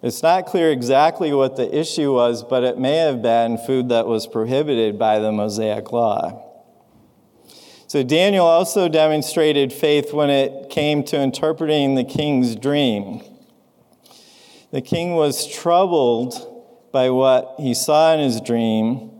It's 0.00 0.22
not 0.22 0.46
clear 0.46 0.70
exactly 0.70 1.34
what 1.34 1.56
the 1.56 1.78
issue 1.78 2.14
was, 2.14 2.42
but 2.42 2.64
it 2.64 2.78
may 2.78 2.96
have 2.96 3.20
been 3.20 3.58
food 3.58 3.90
that 3.90 4.06
was 4.06 4.26
prohibited 4.26 4.98
by 4.98 5.18
the 5.18 5.32
Mosaic 5.32 5.92
law. 5.92 6.50
So 7.88 8.02
Daniel 8.02 8.46
also 8.46 8.88
demonstrated 8.88 9.70
faith 9.70 10.14
when 10.14 10.30
it 10.30 10.70
came 10.70 11.04
to 11.04 11.20
interpreting 11.20 11.94
the 11.94 12.04
king's 12.04 12.56
dream. 12.56 13.22
The 14.72 14.80
king 14.80 15.14
was 15.14 15.46
troubled 15.46 16.52
by 16.94 17.10
what 17.10 17.56
he 17.58 17.74
saw 17.74 18.14
in 18.14 18.20
his 18.20 18.40
dream 18.40 19.10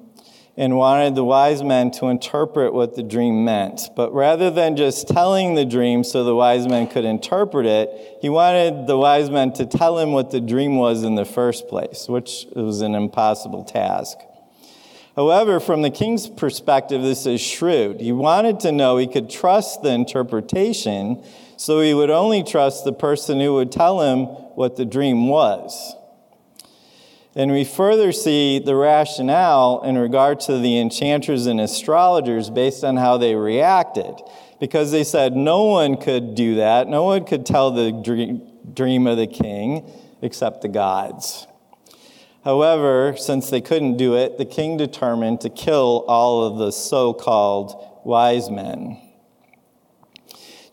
and 0.56 0.76
wanted 0.76 1.16
the 1.16 1.24
wise 1.24 1.60
men 1.60 1.90
to 1.90 2.06
interpret 2.06 2.72
what 2.72 2.94
the 2.94 3.02
dream 3.02 3.44
meant. 3.44 3.80
But 3.96 4.14
rather 4.14 4.48
than 4.48 4.76
just 4.76 5.08
telling 5.08 5.56
the 5.56 5.64
dream 5.64 6.04
so 6.04 6.22
the 6.22 6.36
wise 6.36 6.68
men 6.68 6.86
could 6.86 7.04
interpret 7.04 7.66
it, 7.66 7.90
he 8.22 8.28
wanted 8.28 8.86
the 8.86 8.96
wise 8.96 9.28
men 9.28 9.52
to 9.54 9.66
tell 9.66 9.98
him 9.98 10.12
what 10.12 10.30
the 10.30 10.40
dream 10.40 10.76
was 10.76 11.02
in 11.02 11.16
the 11.16 11.24
first 11.24 11.66
place, 11.66 12.06
which 12.08 12.46
was 12.54 12.80
an 12.80 12.94
impossible 12.94 13.64
task. 13.64 14.18
However, 15.16 15.58
from 15.58 15.82
the 15.82 15.90
king's 15.90 16.28
perspective, 16.28 17.02
this 17.02 17.26
is 17.26 17.40
shrewd. 17.40 18.00
He 18.00 18.12
wanted 18.12 18.60
to 18.60 18.70
know 18.70 18.98
he 18.98 19.08
could 19.08 19.28
trust 19.28 19.82
the 19.82 19.90
interpretation, 19.90 21.24
so 21.56 21.80
he 21.80 21.92
would 21.92 22.10
only 22.10 22.44
trust 22.44 22.84
the 22.84 22.92
person 22.92 23.40
who 23.40 23.54
would 23.54 23.72
tell 23.72 24.00
him 24.00 24.26
what 24.54 24.76
the 24.76 24.84
dream 24.84 25.26
was. 25.26 25.96
And 27.36 27.50
we 27.50 27.64
further 27.64 28.12
see 28.12 28.60
the 28.60 28.76
rationale 28.76 29.82
in 29.82 29.98
regard 29.98 30.38
to 30.40 30.58
the 30.58 30.78
enchanters 30.78 31.46
and 31.46 31.60
astrologers 31.60 32.48
based 32.48 32.84
on 32.84 32.96
how 32.96 33.16
they 33.16 33.34
reacted. 33.34 34.14
Because 34.60 34.92
they 34.92 35.02
said 35.02 35.34
no 35.34 35.64
one 35.64 35.96
could 35.96 36.36
do 36.36 36.54
that, 36.56 36.88
no 36.88 37.02
one 37.02 37.24
could 37.24 37.44
tell 37.44 37.72
the 37.72 37.90
dream 38.72 39.06
of 39.06 39.16
the 39.16 39.26
king 39.26 39.90
except 40.22 40.62
the 40.62 40.68
gods. 40.68 41.48
However, 42.44 43.16
since 43.16 43.50
they 43.50 43.60
couldn't 43.60 43.96
do 43.96 44.14
it, 44.16 44.38
the 44.38 44.44
king 44.44 44.76
determined 44.76 45.40
to 45.40 45.50
kill 45.50 46.04
all 46.06 46.44
of 46.44 46.58
the 46.58 46.70
so 46.70 47.12
called 47.12 47.74
wise 48.04 48.48
men. 48.48 49.00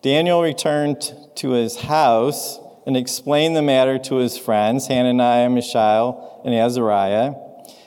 Daniel 0.02 0.42
returned 0.42 1.14
to 1.36 1.52
his 1.52 1.78
house 1.78 2.60
and 2.86 2.98
explained 2.98 3.56
the 3.56 3.62
matter 3.62 3.98
to 4.00 4.16
his 4.16 4.38
friends, 4.38 4.88
Hananiah, 4.88 5.50
Mishael, 5.50 6.42
and 6.46 6.54
Azariah. 6.54 7.36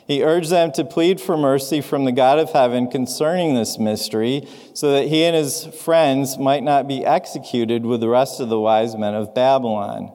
He 0.06 0.22
urged 0.22 0.50
them 0.50 0.70
to 0.72 0.84
plead 0.84 1.20
for 1.20 1.36
mercy 1.36 1.80
from 1.80 2.04
the 2.04 2.12
God 2.12 2.38
of 2.38 2.50
heaven 2.50 2.90
concerning 2.90 3.54
this 3.54 3.78
mystery, 3.78 4.46
so 4.74 4.92
that 4.92 5.08
he 5.08 5.24
and 5.24 5.34
his 5.34 5.64
friends 5.64 6.36
might 6.36 6.62
not 6.62 6.86
be 6.86 7.04
executed 7.04 7.86
with 7.86 8.00
the 8.00 8.08
rest 8.08 8.38
of 8.38 8.50
the 8.50 8.60
wise 8.60 8.94
men 8.96 9.14
of 9.14 9.34
Babylon. 9.34 10.12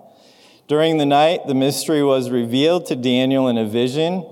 During 0.67 0.99
the 0.99 1.05
night, 1.07 1.47
the 1.47 1.55
mystery 1.55 2.03
was 2.03 2.29
revealed 2.29 2.85
to 2.85 2.95
Daniel 2.95 3.47
in 3.47 3.57
a 3.57 3.65
vision, 3.65 4.23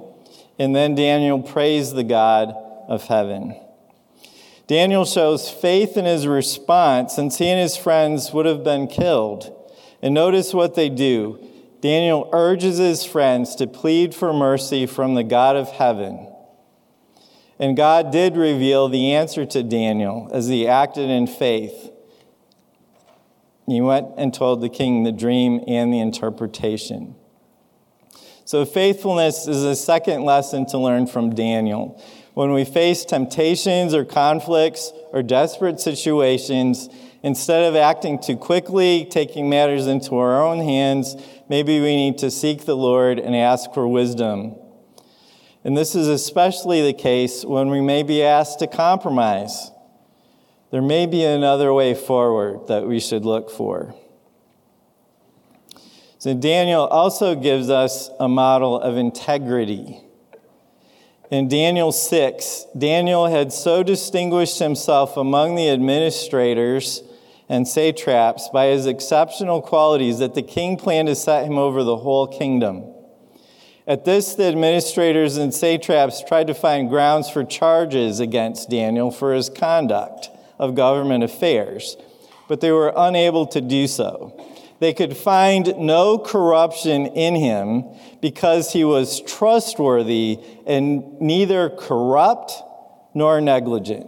and 0.60 0.76
then 0.76 0.94
Daniel 0.94 1.42
praised 1.42 1.96
the 1.96 2.04
God 2.04 2.54
of 2.88 3.06
heaven. 3.06 3.60
Daniel 4.68 5.06
shows 5.06 5.50
faith 5.50 5.98
in 5.98 6.06
his 6.06 6.28
response 6.28 7.16
since 7.16 7.38
he 7.38 7.48
and 7.48 7.60
his 7.60 7.76
friends 7.76 8.32
would 8.32 8.46
have 8.46 8.64
been 8.64 8.88
killed. 8.88 9.57
And 10.02 10.14
notice 10.14 10.54
what 10.54 10.76
they 10.76 10.90
do. 10.90 11.40
Daniel 11.82 12.30
urges 12.34 12.78
his 12.78 13.04
friends 13.04 13.56
to 13.56 13.68
plead 13.68 14.14
for 14.14 14.34
mercy 14.34 14.86
from 14.86 15.14
the 15.14 15.24
God 15.24 15.56
of 15.56 15.70
heaven. 15.70 16.32
And 17.60 17.76
God 17.76 18.12
did 18.12 18.38
reveal 18.38 18.88
the 18.88 19.14
answer 19.14 19.46
to 19.46 19.64
Daniel 19.64 20.30
as 20.32 20.48
he 20.48 20.68
acted 20.68 21.10
in 21.10 21.28
faith. 21.28 21.92
He 23.66 23.82
went 23.82 24.08
and 24.18 24.34
told 24.34 24.62
the 24.62 24.70
king 24.70 25.04
the 25.04 25.12
dream 25.12 25.64
and 25.68 25.94
the 25.94 26.00
interpretation. 26.00 27.16
So, 28.46 28.64
faithfulness 28.64 29.46
is 29.46 29.64
a 29.64 29.76
second 29.76 30.24
lesson 30.24 30.66
to 30.68 30.78
learn 30.78 31.08
from 31.08 31.36
Daniel. 31.36 32.02
When 32.34 32.54
we 32.54 32.64
face 32.64 33.04
temptations 33.04 33.94
or 33.94 34.06
conflicts 34.06 34.94
or 35.18 35.24
desperate 35.24 35.80
situations, 35.80 36.90
instead 37.24 37.64
of 37.64 37.76
acting 37.76 38.22
too 38.22 38.38
quickly, 38.38 39.04
taking 39.10 39.50
matters 39.50 39.88
into 39.88 40.16
our 40.16 40.46
own 40.46 40.60
hands, 40.60 41.16
maybe 41.50 41.80
we 41.80 41.96
need 41.96 42.20
to 42.20 42.30
seek 42.30 42.66
the 42.66 42.78
Lord 42.78 43.18
and 43.18 43.36
ask 43.36 43.74
for 43.74 43.88
wisdom. 43.88 44.56
And 45.64 45.76
this 45.76 45.96
is 45.96 46.08
especially 46.08 46.84
the 46.84 46.94
case 46.94 47.44
when 47.44 47.72
we 47.72 47.82
may 47.82 48.04
be 48.04 48.22
asked 48.22 48.60
to 48.60 48.68
compromise. 48.68 49.72
There 50.70 50.84
may 50.84 51.08
be 51.08 51.24
another 51.24 51.74
way 51.74 51.96
forward 51.96 52.68
that 52.68 52.86
we 52.88 53.00
should 53.00 53.26
look 53.26 53.50
for. 53.50 53.96
So, 56.20 56.36
Daniel 56.36 56.86
also 56.86 57.34
gives 57.34 57.72
us 57.72 58.12
a 58.20 58.28
model 58.28 58.80
of 58.80 58.98
integrity. 58.98 60.00
In 61.30 61.50
Daniel 61.50 61.92
6, 61.92 62.68
Daniel 62.78 63.26
had 63.26 63.52
so 63.52 63.84
distinguished 63.84 64.60
himself 64.60 65.18
among 65.18 65.56
the 65.56 65.70
administrators 65.70 67.04
and 67.50 67.68
satraps 67.68 68.48
by 68.50 68.68
his 68.68 68.86
exceptional 68.86 69.62
qualities 69.62 70.20
that 70.20 70.36
the 70.36 70.42
king 70.42 70.78
planned 70.78 71.10
to 71.10 71.16
set 71.16 71.46
him 71.46 71.58
over 71.58 71.84
the 71.84 71.98
whole 71.98 72.28
kingdom. 72.28 72.94
At 73.86 74.06
this, 74.06 74.36
the 74.36 74.46
administrators 74.46 75.36
and 75.36 75.54
satraps 75.54 76.24
tried 76.24 76.48
to 76.48 76.54
find 76.54 76.90
grounds 76.90 77.30
for 77.30 77.44
charges 77.44 78.22
against 78.22 78.70
Daniel 78.70 79.12
for 79.12 79.34
his 79.34 79.50
conduct 79.50 80.30
of 80.58 80.76
government 80.76 81.26
affairs, 81.26 81.98
but 82.48 82.62
they 82.62 82.72
were 82.72 82.94
unable 82.96 83.46
to 83.48 83.60
do 83.60 83.88
so. 83.88 84.34
They 84.80 84.94
could 84.94 85.18
find 85.18 85.76
no 85.78 86.20
corruption 86.20 87.08
in 87.08 87.36
him 87.36 87.86
because 88.22 88.74
he 88.74 88.84
was 88.84 89.22
trustworthy 89.22 90.40
and 90.66 91.20
neither 91.20 91.70
corrupt 91.70 92.54
nor 93.14 93.42
negligent. 93.42 94.08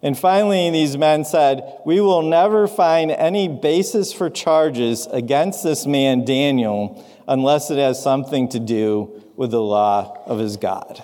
And 0.00 0.18
finally, 0.18 0.70
these 0.70 0.98
men 0.98 1.24
said, 1.24 1.80
We 1.86 2.00
will 2.00 2.22
never 2.22 2.68
find 2.68 3.10
any 3.10 3.48
basis 3.48 4.12
for 4.12 4.28
charges 4.28 5.06
against 5.06 5.64
this 5.64 5.86
man, 5.86 6.24
Daniel, 6.24 7.02
unless 7.26 7.70
it 7.70 7.78
has 7.78 8.02
something 8.02 8.48
to 8.50 8.60
do 8.60 9.22
with 9.34 9.50
the 9.50 9.62
law 9.62 10.22
of 10.26 10.38
his 10.38 10.58
God. 10.58 11.02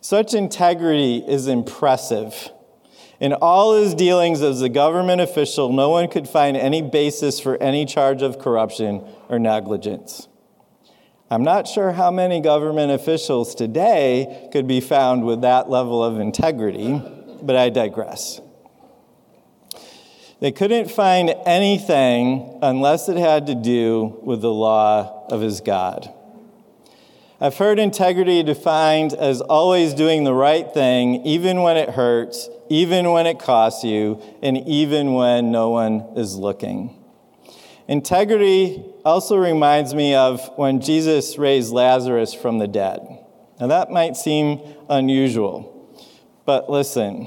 Such 0.00 0.34
integrity 0.34 1.18
is 1.18 1.46
impressive. 1.46 2.50
In 3.20 3.34
all 3.34 3.74
his 3.74 3.94
dealings 3.94 4.42
as 4.42 4.62
a 4.62 4.68
government 4.68 5.20
official, 5.20 5.72
no 5.72 5.90
one 5.90 6.08
could 6.08 6.28
find 6.28 6.56
any 6.56 6.82
basis 6.82 7.38
for 7.38 7.56
any 7.62 7.84
charge 7.84 8.22
of 8.22 8.38
corruption 8.38 9.04
or 9.28 9.38
negligence. 9.38 10.26
I'm 11.30 11.44
not 11.44 11.68
sure 11.68 11.92
how 11.92 12.10
many 12.10 12.40
government 12.40 12.90
officials 12.90 13.54
today 13.54 14.48
could 14.52 14.66
be 14.66 14.80
found 14.80 15.24
with 15.24 15.42
that 15.42 15.70
level 15.70 16.02
of 16.02 16.18
integrity 16.18 17.00
but 17.42 17.56
I 17.56 17.70
digress. 17.70 18.40
They 20.40 20.52
couldn't 20.52 20.90
find 20.90 21.34
anything 21.44 22.58
unless 22.62 23.08
it 23.08 23.16
had 23.16 23.46
to 23.48 23.54
do 23.54 24.20
with 24.22 24.40
the 24.40 24.52
law 24.52 25.26
of 25.28 25.40
his 25.40 25.60
God. 25.60 26.12
I've 27.42 27.56
heard 27.56 27.78
integrity 27.78 28.42
defined 28.42 29.14
as 29.14 29.40
always 29.40 29.94
doing 29.94 30.24
the 30.24 30.34
right 30.34 30.70
thing, 30.74 31.24
even 31.24 31.62
when 31.62 31.78
it 31.78 31.88
hurts, 31.88 32.50
even 32.68 33.12
when 33.12 33.26
it 33.26 33.38
costs 33.38 33.82
you, 33.82 34.20
and 34.42 34.58
even 34.68 35.14
when 35.14 35.50
no 35.50 35.70
one 35.70 36.06
is 36.16 36.36
looking. 36.36 37.02
Integrity 37.88 38.84
also 39.06 39.38
reminds 39.38 39.94
me 39.94 40.14
of 40.14 40.50
when 40.56 40.82
Jesus 40.82 41.38
raised 41.38 41.72
Lazarus 41.72 42.34
from 42.34 42.58
the 42.58 42.68
dead. 42.68 43.00
Now, 43.58 43.68
that 43.68 43.90
might 43.90 44.18
seem 44.18 44.60
unusual. 44.90 45.98
But 46.44 46.70
listen, 46.70 47.26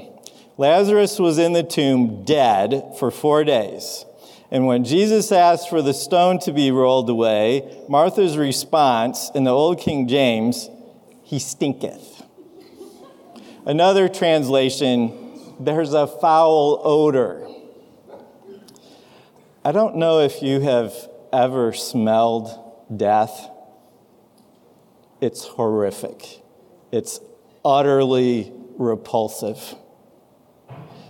Lazarus 0.56 1.18
was 1.18 1.38
in 1.38 1.54
the 1.54 1.64
tomb 1.64 2.24
dead 2.24 2.94
for 3.00 3.10
four 3.10 3.42
days. 3.42 4.04
And 4.54 4.66
when 4.66 4.84
Jesus 4.84 5.32
asked 5.32 5.68
for 5.68 5.82
the 5.82 5.92
stone 5.92 6.38
to 6.38 6.52
be 6.52 6.70
rolled 6.70 7.10
away, 7.10 7.84
Martha's 7.88 8.38
response 8.38 9.28
in 9.34 9.42
the 9.42 9.50
Old 9.50 9.80
King 9.80 10.06
James, 10.06 10.70
he 11.24 11.40
stinketh. 11.40 12.22
Another 13.66 14.08
translation, 14.08 15.56
there's 15.58 15.92
a 15.92 16.06
foul 16.06 16.80
odor. 16.84 17.48
I 19.64 19.72
don't 19.72 19.96
know 19.96 20.20
if 20.20 20.40
you 20.40 20.60
have 20.60 20.94
ever 21.32 21.72
smelled 21.72 22.48
death. 22.96 23.50
It's 25.20 25.46
horrific. 25.46 26.40
It's 26.92 27.18
utterly 27.64 28.52
repulsive. 28.78 29.74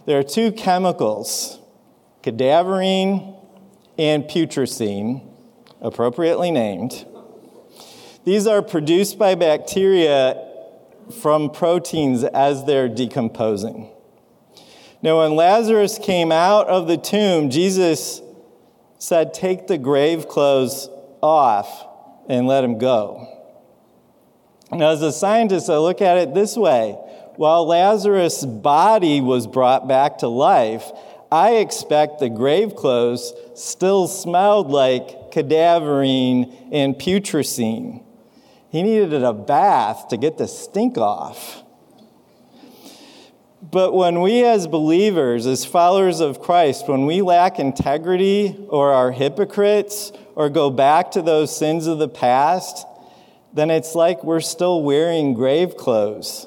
There 0.07 0.19
are 0.19 0.23
two 0.23 0.51
chemicals, 0.51 1.59
cadaverine 2.23 3.34
and 3.99 4.25
putrescine, 4.25 5.23
appropriately 5.81 6.51
named. 6.51 7.07
These 8.25 8.47
are 8.47 8.63
produced 8.63 9.19
by 9.19 9.35
bacteria 9.35 10.43
from 11.21 11.51
proteins 11.51 12.25
as 12.25 12.65
they're 12.65 12.89
decomposing. 12.89 13.91
Now, 15.03 15.19
when 15.19 15.37
Lazarus 15.37 15.99
came 15.99 16.33
out 16.33 16.67
of 16.69 16.87
the 16.87 16.97
tomb, 16.97 17.51
Jesus 17.51 18.23
said, 18.99 19.35
Take 19.35 19.67
the 19.67 19.77
grave 19.77 20.29
clothes 20.29 20.89
off 21.21 21.87
and 22.29 22.47
let 22.47 22.65
him 22.65 22.79
go. 22.79 23.29
Now, 24.73 24.91
as 24.91 25.03
a 25.03 25.13
scientist, 25.13 25.69
I 25.69 25.77
look 25.77 26.01
at 26.01 26.17
it 26.17 26.33
this 26.33 26.57
way 26.57 26.99
while 27.37 27.67
Lazarus' 27.67 28.45
body 28.45 29.21
was 29.21 29.47
brought 29.47 29.89
back 29.89 30.19
to 30.19 30.29
life, 30.29 30.93
I 31.31 31.57
expect 31.57 32.19
the 32.19 32.29
grave 32.29 32.75
clothes 32.75 33.33
still 33.55 34.07
smelled 34.07 34.71
like 34.71 35.33
cadaverine 35.33 36.71
and 36.73 36.95
putrescine. 36.95 38.03
He 38.71 38.83
needed 38.83 39.23
a 39.23 39.33
bath 39.33 40.09
to 40.09 40.17
get 40.17 40.39
the 40.39 40.49
stink 40.49 40.99
off. 40.99 41.63
But 43.63 43.95
when 43.95 44.21
we, 44.21 44.45
as 44.45 44.67
believers, 44.67 45.47
as 45.47 45.65
followers 45.65 46.21
of 46.21 46.41
Christ, 46.41 46.89
when 46.89 47.07
we 47.07 47.23
lack 47.23 47.59
integrity 47.59 48.57
or 48.69 48.93
are 48.93 49.11
hypocrites 49.11 50.13
or 50.35 50.51
go 50.51 50.71
back 50.71 51.13
to 51.13 51.23
those 51.23 51.57
sins 51.57 51.87
of 51.87 51.99
the 51.99 52.09
past, 52.09 52.87
then 53.53 53.71
it's 53.71 53.95
like 53.95 54.23
we're 54.23 54.41
still 54.41 54.83
wearing 54.83 55.35
grave 55.35 55.77
clothes 55.77 56.47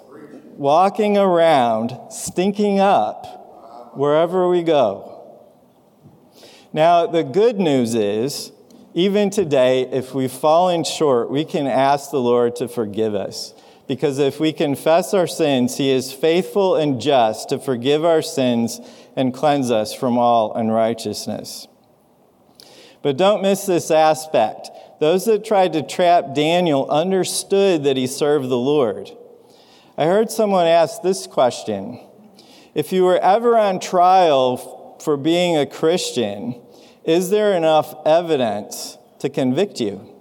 walking 0.57 1.17
around, 1.17 1.95
stinking 2.09 2.79
up 2.79 3.46
wherever 3.97 4.47
we 4.47 4.63
go. 4.63 5.13
Now, 6.73 7.07
the 7.07 7.23
good 7.23 7.59
news 7.59 7.95
is, 7.95 8.51
even 8.93 9.29
today, 9.29 9.81
if 9.81 10.13
we've 10.13 10.31
fallen 10.31 10.83
short, 10.83 11.29
we 11.29 11.45
can 11.45 11.67
ask 11.67 12.11
the 12.11 12.19
Lord 12.19 12.55
to 12.57 12.67
forgive 12.67 13.15
us. 13.15 13.53
Because 13.87 14.19
if 14.19 14.39
we 14.39 14.51
confess 14.53 15.13
our 15.13 15.27
sins, 15.27 15.77
He 15.77 15.89
is 15.89 16.11
faithful 16.11 16.75
and 16.75 16.99
just 16.99 17.49
to 17.49 17.59
forgive 17.59 18.03
our 18.03 18.21
sins 18.21 18.81
and 19.15 19.33
cleanse 19.33 19.71
us 19.71 19.93
from 19.93 20.17
all 20.17 20.53
unrighteousness. 20.53 21.67
But 23.01 23.17
don't 23.17 23.41
miss 23.41 23.65
this 23.65 23.89
aspect. 23.89 24.69
Those 24.99 25.25
that 25.25 25.45
tried 25.45 25.73
to 25.73 25.83
trap 25.83 26.33
Daniel 26.33 26.89
understood 26.89 27.83
that 27.83 27.97
he 27.97 28.07
served 28.07 28.49
the 28.49 28.57
Lord. 28.57 29.11
I 29.97 30.05
heard 30.05 30.31
someone 30.31 30.67
ask 30.67 31.01
this 31.01 31.27
question 31.27 31.99
If 32.77 32.91
you 32.91 33.05
were 33.05 33.17
ever 33.17 33.57
on 33.57 33.79
trial 33.79 34.99
for 35.01 35.17
being 35.17 35.57
a 35.57 35.65
Christian, 35.65 36.61
is 37.03 37.31
there 37.31 37.57
enough 37.57 37.95
evidence 38.05 38.99
to 39.17 39.29
convict 39.29 39.81
you? 39.81 40.13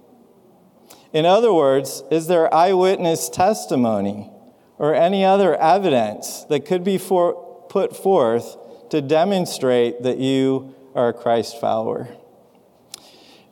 In 1.13 1.23
other 1.23 1.53
words, 1.53 2.01
is 2.09 2.25
there 2.25 2.51
eyewitness 2.51 3.29
testimony 3.29 4.31
or 4.79 4.95
any 4.95 5.23
other 5.23 5.55
evidence 5.55 6.45
that 6.45 6.65
could 6.65 6.83
be 6.83 6.97
for, 6.97 7.35
put 7.69 7.95
forth 7.95 8.57
to 8.89 9.01
demonstrate 9.01 10.01
that 10.01 10.17
you 10.17 10.73
are 10.95 11.09
a 11.09 11.13
Christ 11.13 11.61
follower? 11.61 12.09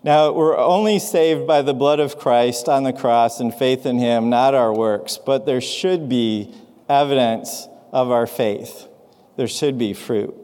Now, 0.03 0.31
we're 0.31 0.57
only 0.57 0.97
saved 0.97 1.45
by 1.45 1.61
the 1.61 1.75
blood 1.75 1.99
of 1.99 2.17
Christ 2.17 2.67
on 2.67 2.81
the 2.81 2.93
cross 2.93 3.39
and 3.39 3.53
faith 3.53 3.85
in 3.85 3.99
Him, 3.99 4.31
not 4.31 4.55
our 4.55 4.73
works, 4.73 5.19
but 5.23 5.45
there 5.45 5.61
should 5.61 6.09
be 6.09 6.55
evidence 6.89 7.67
of 7.91 8.09
our 8.09 8.25
faith. 8.25 8.87
There 9.35 9.47
should 9.47 9.77
be 9.77 9.93
fruit. 9.93 10.35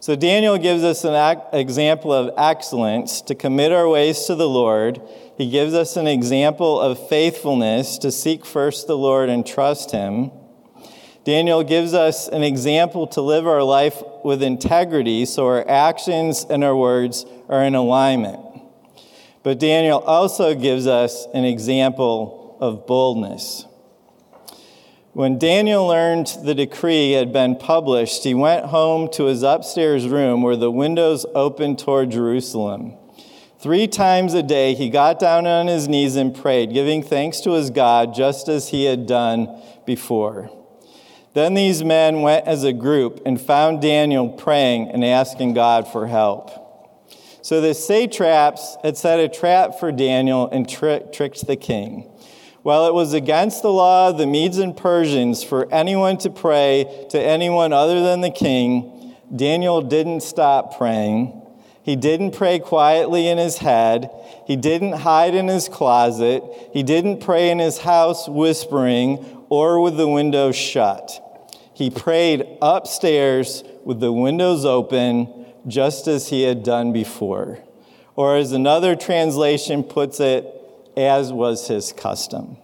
So, 0.00 0.16
Daniel 0.16 0.56
gives 0.56 0.84
us 0.84 1.04
an 1.04 1.42
example 1.52 2.12
of 2.12 2.32
excellence 2.38 3.20
to 3.22 3.34
commit 3.34 3.72
our 3.72 3.88
ways 3.88 4.24
to 4.24 4.34
the 4.34 4.48
Lord. 4.48 5.02
He 5.36 5.50
gives 5.50 5.74
us 5.74 5.96
an 5.96 6.06
example 6.06 6.80
of 6.80 7.08
faithfulness 7.08 7.98
to 7.98 8.10
seek 8.10 8.46
first 8.46 8.86
the 8.86 8.96
Lord 8.96 9.28
and 9.28 9.46
trust 9.46 9.90
Him. 9.90 10.30
Daniel 11.24 11.62
gives 11.62 11.92
us 11.92 12.26
an 12.28 12.42
example 12.42 13.06
to 13.08 13.20
live 13.20 13.46
our 13.46 13.62
life 13.62 14.02
with 14.24 14.42
integrity 14.42 15.26
so 15.26 15.46
our 15.46 15.68
actions 15.68 16.46
and 16.48 16.64
our 16.64 16.74
words 16.74 17.26
are 17.50 17.62
in 17.64 17.74
alignment. 17.74 18.40
But 19.42 19.58
Daniel 19.58 19.98
also 19.98 20.54
gives 20.54 20.86
us 20.86 21.26
an 21.34 21.44
example 21.44 22.56
of 22.60 22.86
boldness. 22.86 23.67
When 25.12 25.38
Daniel 25.38 25.86
learned 25.86 26.26
the 26.44 26.54
decree 26.54 27.12
had 27.12 27.32
been 27.32 27.56
published, 27.56 28.24
he 28.24 28.34
went 28.34 28.66
home 28.66 29.08
to 29.12 29.24
his 29.24 29.42
upstairs 29.42 30.06
room 30.06 30.42
where 30.42 30.56
the 30.56 30.70
windows 30.70 31.24
opened 31.34 31.78
toward 31.78 32.10
Jerusalem. 32.10 32.94
Three 33.58 33.88
times 33.88 34.34
a 34.34 34.42
day, 34.42 34.74
he 34.74 34.90
got 34.90 35.18
down 35.18 35.46
on 35.46 35.66
his 35.66 35.88
knees 35.88 36.14
and 36.14 36.34
prayed, 36.34 36.72
giving 36.72 37.02
thanks 37.02 37.40
to 37.40 37.52
his 37.52 37.70
God 37.70 38.14
just 38.14 38.48
as 38.48 38.68
he 38.68 38.84
had 38.84 39.06
done 39.06 39.60
before. 39.84 40.50
Then 41.34 41.54
these 41.54 41.82
men 41.82 42.22
went 42.22 42.46
as 42.46 42.62
a 42.62 42.72
group 42.72 43.20
and 43.26 43.40
found 43.40 43.82
Daniel 43.82 44.28
praying 44.28 44.90
and 44.90 45.04
asking 45.04 45.54
God 45.54 45.88
for 45.88 46.06
help. 46.06 46.50
So 47.42 47.60
the 47.60 47.74
satraps 47.74 48.76
had 48.84 48.96
set 48.96 49.18
a 49.20 49.28
trap 49.28 49.80
for 49.80 49.90
Daniel 49.90 50.48
and 50.50 50.68
tri- 50.68 51.02
tricked 51.12 51.46
the 51.46 51.56
king. 51.56 52.07
While 52.68 52.86
it 52.86 52.92
was 52.92 53.14
against 53.14 53.62
the 53.62 53.72
law 53.72 54.10
of 54.10 54.18
the 54.18 54.26
Medes 54.26 54.58
and 54.58 54.76
Persians 54.76 55.42
for 55.42 55.72
anyone 55.72 56.18
to 56.18 56.28
pray 56.28 57.06
to 57.08 57.18
anyone 57.18 57.72
other 57.72 58.02
than 58.02 58.20
the 58.20 58.28
king, 58.28 59.14
Daniel 59.34 59.80
didn't 59.80 60.20
stop 60.20 60.76
praying. 60.76 61.40
He 61.82 61.96
didn't 61.96 62.32
pray 62.32 62.58
quietly 62.58 63.26
in 63.26 63.38
his 63.38 63.56
head. 63.56 64.10
He 64.46 64.54
didn't 64.54 64.98
hide 64.98 65.34
in 65.34 65.48
his 65.48 65.66
closet. 65.66 66.44
He 66.74 66.82
didn't 66.82 67.20
pray 67.20 67.50
in 67.50 67.58
his 67.58 67.78
house 67.78 68.28
whispering 68.28 69.24
or 69.48 69.80
with 69.80 69.96
the 69.96 70.06
windows 70.06 70.54
shut. 70.54 71.22
He 71.72 71.88
prayed 71.88 72.46
upstairs 72.60 73.64
with 73.82 74.00
the 74.00 74.12
windows 74.12 74.66
open, 74.66 75.46
just 75.66 76.06
as 76.06 76.28
he 76.28 76.42
had 76.42 76.64
done 76.64 76.92
before. 76.92 77.60
Or, 78.14 78.36
as 78.36 78.52
another 78.52 78.94
translation 78.94 79.82
puts 79.82 80.20
it, 80.20 80.57
as 80.98 81.32
was 81.32 81.68
his 81.68 81.92
custom. 81.92 82.56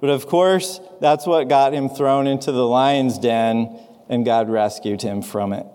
But 0.00 0.10
of 0.10 0.26
course, 0.26 0.80
that's 1.00 1.26
what 1.26 1.48
got 1.48 1.72
him 1.72 1.88
thrown 1.88 2.26
into 2.26 2.52
the 2.52 2.66
lion's 2.66 3.18
den, 3.18 3.78
and 4.08 4.24
God 4.24 4.50
rescued 4.50 5.00
him 5.00 5.22
from 5.22 5.52
it. 5.52 5.66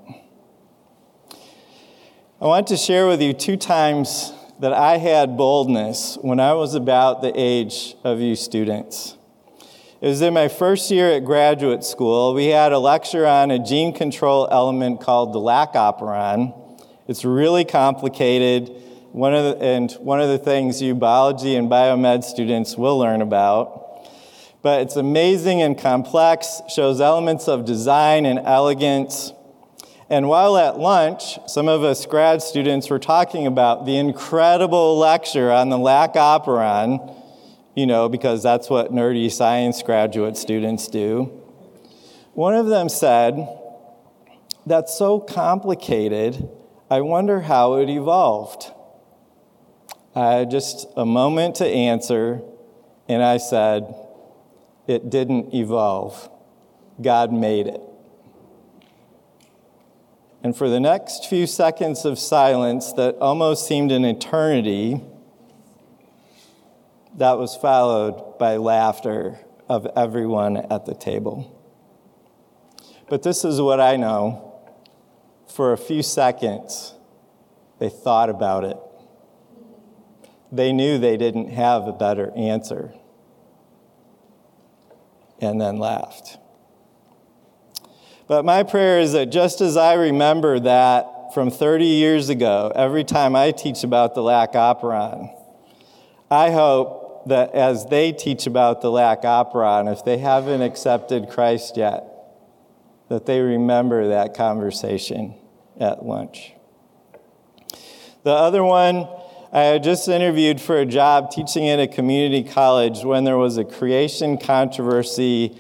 I 2.42 2.46
want 2.46 2.68
to 2.68 2.78
share 2.78 3.08
with 3.08 3.22
you 3.22 3.34
two 3.34 3.58
times 3.58 4.32
that 4.60 4.74
I 4.74 4.98
had 4.98 5.36
boldness 5.36 6.18
when 6.22 6.40
I 6.40 6.54
was 6.54 6.76
about 6.76 7.22
the 7.22 7.32
age 7.36 7.96
of 8.04 8.20
you 8.20 8.36
students. 8.36 9.16
It 10.02 10.08
was 10.08 10.22
in 10.22 10.34
my 10.34 10.48
first 10.48 10.92
year 10.92 11.12
at 11.12 11.26
graduate 11.26 11.84
school. 11.84 12.34
We 12.34 12.46
had 12.48 12.72
a 12.72 12.80
lecture 12.80 13.26
on 13.26 13.52
a 13.52 13.60
gene 13.60 13.94
control 13.94 14.48
element 14.52 15.02
called 15.02 15.34
the 15.34 15.40
lac-operon. 15.40 16.54
It's 17.08 17.26
really 17.26 17.66
complicated. 17.66 18.72
One 19.12 19.34
of 19.34 19.44
the, 19.60 19.66
and 19.66 19.92
one 19.94 20.22
of 20.22 20.30
the 20.30 20.38
things 20.38 20.82
you 20.82 20.94
biology 20.94 21.56
and 21.56 21.70
biomed 21.70 22.24
students 22.24 22.78
will 22.78 22.98
learn 23.00 23.22
about. 23.22 24.08
But 24.62 24.82
it's 24.82 24.98
amazing 24.98 25.62
and 25.62 25.78
complex, 25.78 26.62
shows 26.68 27.02
elements 27.02 27.48
of 27.48 27.66
design 27.66 28.26
and 28.26 28.40
elegance. 28.40 29.34
And 30.10 30.28
while 30.28 30.58
at 30.58 30.78
lunch, 30.78 31.40
some 31.48 31.68
of 31.68 31.84
us 31.84 32.06
grad 32.06 32.42
students 32.44 32.90
were 32.90 33.00
talking 33.00 33.48
about 33.48 33.86
the 33.86 33.98
incredible 33.98 34.98
lecture 34.98 35.52
on 35.52 35.70
the 35.70 35.78
lac-operon, 35.78 37.16
you 37.76 37.88
know, 37.88 38.10
because 38.10 38.44
that's 38.44 38.70
what 38.70 38.92
nerdy 38.92 39.32
science 39.32 39.82
graduate 39.82 40.38
students 40.38 40.88
do. 40.88 41.32
One 42.34 42.54
of 42.54 42.68
them 42.68 42.90
said, 42.90 43.48
That's 44.66 44.96
so 44.98 45.20
complicated, 45.20 46.48
I 46.92 47.02
wonder 47.02 47.42
how 47.42 47.76
it 47.76 47.90
evolved. 47.90 48.72
I 50.16 50.34
had 50.34 50.52
just 50.52 50.88
a 50.98 51.06
moment 51.06 51.56
to 51.56 51.68
answer, 51.68 52.42
and 53.08 53.24
I 53.24 53.38
said, 53.38 53.94
It 54.88 55.10
didn't 55.10 55.54
evolve. 55.54 56.30
God 57.02 57.32
made 57.32 57.68
it. 57.68 57.82
And 60.42 60.56
for 60.56 60.70
the 60.70 60.80
next 60.80 61.28
few 61.28 61.46
seconds 61.46 62.06
of 62.06 62.18
silence 62.18 62.94
that 62.94 63.16
almost 63.16 63.68
seemed 63.68 63.92
an 63.92 64.04
eternity, 64.04 65.02
that 67.18 67.38
was 67.38 67.56
followed 67.56 68.38
by 68.40 68.56
laughter 68.58 69.40
of 69.68 69.86
everyone 69.96 70.58
at 70.58 70.86
the 70.86 70.96
table. 70.96 71.56
But 73.10 73.24
this 73.24 73.44
is 73.44 73.62
what 73.62 73.80
I 73.80 73.96
know. 73.96 74.46
For 75.48 75.74
a 75.74 75.78
few 75.78 76.02
seconds, 76.02 76.94
they 77.80 77.90
thought 77.90 78.30
about 78.30 78.64
it 78.64 78.78
they 80.52 80.72
knew 80.72 80.98
they 80.98 81.18
didn't 81.18 81.50
have 81.50 81.88
a 81.88 81.94
better 81.94 82.32
answer 82.36 82.94
and 85.40 85.60
then 85.60 85.78
laughed. 85.78 86.38
But 88.28 88.46
my 88.46 88.64
prayer 88.64 89.00
is 89.00 89.14
that 89.14 89.28
just 89.28 89.62
as 89.62 89.78
I 89.78 89.94
remember 89.94 90.60
that 90.60 91.34
from 91.34 91.50
30 91.50 91.86
years 91.86 92.30
ago, 92.30 92.72
every 92.76 93.04
time 93.04 93.36
I 93.36 93.52
teach 93.52 93.84
about 93.84 94.16
the 94.16 94.22
lac-operon, 94.22 95.36
I 96.30 96.52
hope 96.52 97.28
that 97.28 97.54
as 97.54 97.86
they 97.88 98.12
teach 98.12 98.46
about 98.46 98.82
the 98.82 98.92
lac-operon, 98.92 99.92
if 99.92 100.06
they 100.06 100.18
haven't 100.18 100.62
accepted 100.62 101.30
Christ 101.30 101.78
yet, 101.78 102.06
that 103.10 103.26
they 103.26 103.40
remember 103.40 104.10
that 104.10 104.36
conversation 104.36 105.36
at 105.80 106.06
lunch. 106.06 106.54
The 108.24 108.32
other 108.32 108.64
one 108.64 109.08
I 109.52 109.62
had 109.62 109.84
just 109.84 110.08
interviewed 110.08 110.62
for 110.62 110.78
a 110.78 110.86
job 110.86 111.32
teaching 111.32 111.68
at 111.70 111.80
a 111.80 111.88
community 111.88 112.44
college 112.44 113.04
when 113.04 113.24
there 113.24 113.38
was 113.38 113.58
a 113.58 113.66
creation 113.66 114.38
controversy 114.38 115.58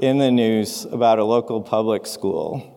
in 0.00 0.16
the 0.16 0.30
news 0.30 0.86
about 0.86 1.18
a 1.18 1.24
local 1.24 1.60
public 1.60 2.06
school. 2.06 2.72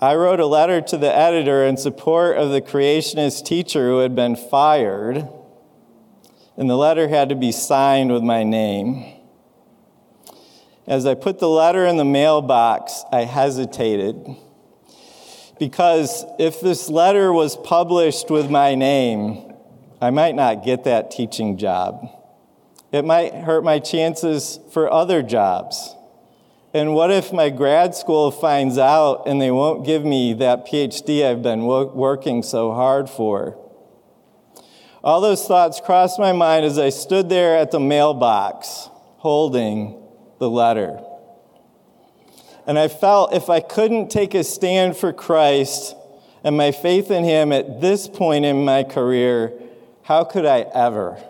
I 0.00 0.14
wrote 0.14 0.38
a 0.38 0.46
letter 0.46 0.80
to 0.82 0.96
the 0.96 1.12
editor 1.12 1.64
in 1.64 1.76
support 1.76 2.36
of 2.36 2.50
the 2.50 2.60
creationist 2.60 3.44
teacher 3.44 3.88
who 3.88 3.98
had 3.98 4.14
been 4.14 4.36
fired, 4.36 5.26
and 6.56 6.70
the 6.70 6.76
letter 6.76 7.08
had 7.08 7.28
to 7.30 7.34
be 7.34 7.50
signed 7.50 8.12
with 8.12 8.22
my 8.22 8.44
name. 8.44 9.04
As 10.86 11.04
I 11.04 11.14
put 11.14 11.40
the 11.40 11.48
letter 11.48 11.84
in 11.84 11.96
the 11.96 12.04
mailbox, 12.04 13.04
I 13.10 13.24
hesitated 13.24 14.36
because 15.62 16.24
if 16.40 16.60
this 16.60 16.88
letter 16.88 17.32
was 17.32 17.56
published 17.56 18.30
with 18.30 18.50
my 18.50 18.74
name, 18.74 19.54
I 20.00 20.10
might 20.10 20.34
not 20.34 20.64
get 20.64 20.82
that 20.82 21.12
teaching 21.12 21.56
job. 21.56 22.04
It 22.90 23.04
might 23.04 23.32
hurt 23.32 23.62
my 23.62 23.78
chances 23.78 24.58
for 24.72 24.92
other 24.92 25.22
jobs. 25.22 25.94
And 26.74 26.96
what 26.96 27.12
if 27.12 27.32
my 27.32 27.48
grad 27.48 27.94
school 27.94 28.32
finds 28.32 28.76
out 28.76 29.28
and 29.28 29.40
they 29.40 29.52
won't 29.52 29.86
give 29.86 30.04
me 30.04 30.34
that 30.34 30.66
PhD 30.66 31.24
I've 31.24 31.44
been 31.44 31.64
working 31.64 32.42
so 32.42 32.72
hard 32.72 33.08
for? 33.08 33.56
All 35.04 35.20
those 35.20 35.46
thoughts 35.46 35.80
crossed 35.80 36.18
my 36.18 36.32
mind 36.32 36.64
as 36.64 36.76
I 36.76 36.88
stood 36.88 37.28
there 37.28 37.56
at 37.56 37.70
the 37.70 37.78
mailbox 37.78 38.88
holding 39.18 40.02
the 40.40 40.50
letter. 40.50 40.98
And 42.66 42.78
I 42.78 42.88
felt 42.88 43.34
if 43.34 43.50
I 43.50 43.60
couldn't 43.60 44.10
take 44.10 44.34
a 44.34 44.44
stand 44.44 44.96
for 44.96 45.12
Christ 45.12 45.96
and 46.44 46.56
my 46.56 46.72
faith 46.72 47.10
in 47.10 47.24
Him 47.24 47.52
at 47.52 47.80
this 47.80 48.08
point 48.08 48.44
in 48.44 48.64
my 48.64 48.84
career, 48.84 49.52
how 50.02 50.24
could 50.24 50.46
I 50.46 50.60
ever? 50.74 51.22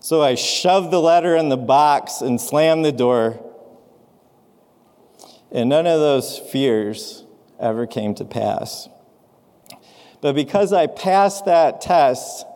So 0.00 0.22
I 0.22 0.36
shoved 0.36 0.90
the 0.90 1.00
letter 1.00 1.34
in 1.34 1.48
the 1.48 1.56
box 1.56 2.20
and 2.20 2.40
slammed 2.40 2.84
the 2.84 2.92
door. 2.92 3.42
And 5.50 5.68
none 5.68 5.86
of 5.86 6.00
those 6.00 6.38
fears 6.38 7.24
ever 7.58 7.86
came 7.86 8.14
to 8.16 8.24
pass. 8.24 8.88
But 10.20 10.34
because 10.34 10.72
I 10.72 10.86
passed 10.86 11.44
that 11.44 11.80
test, 11.80 12.46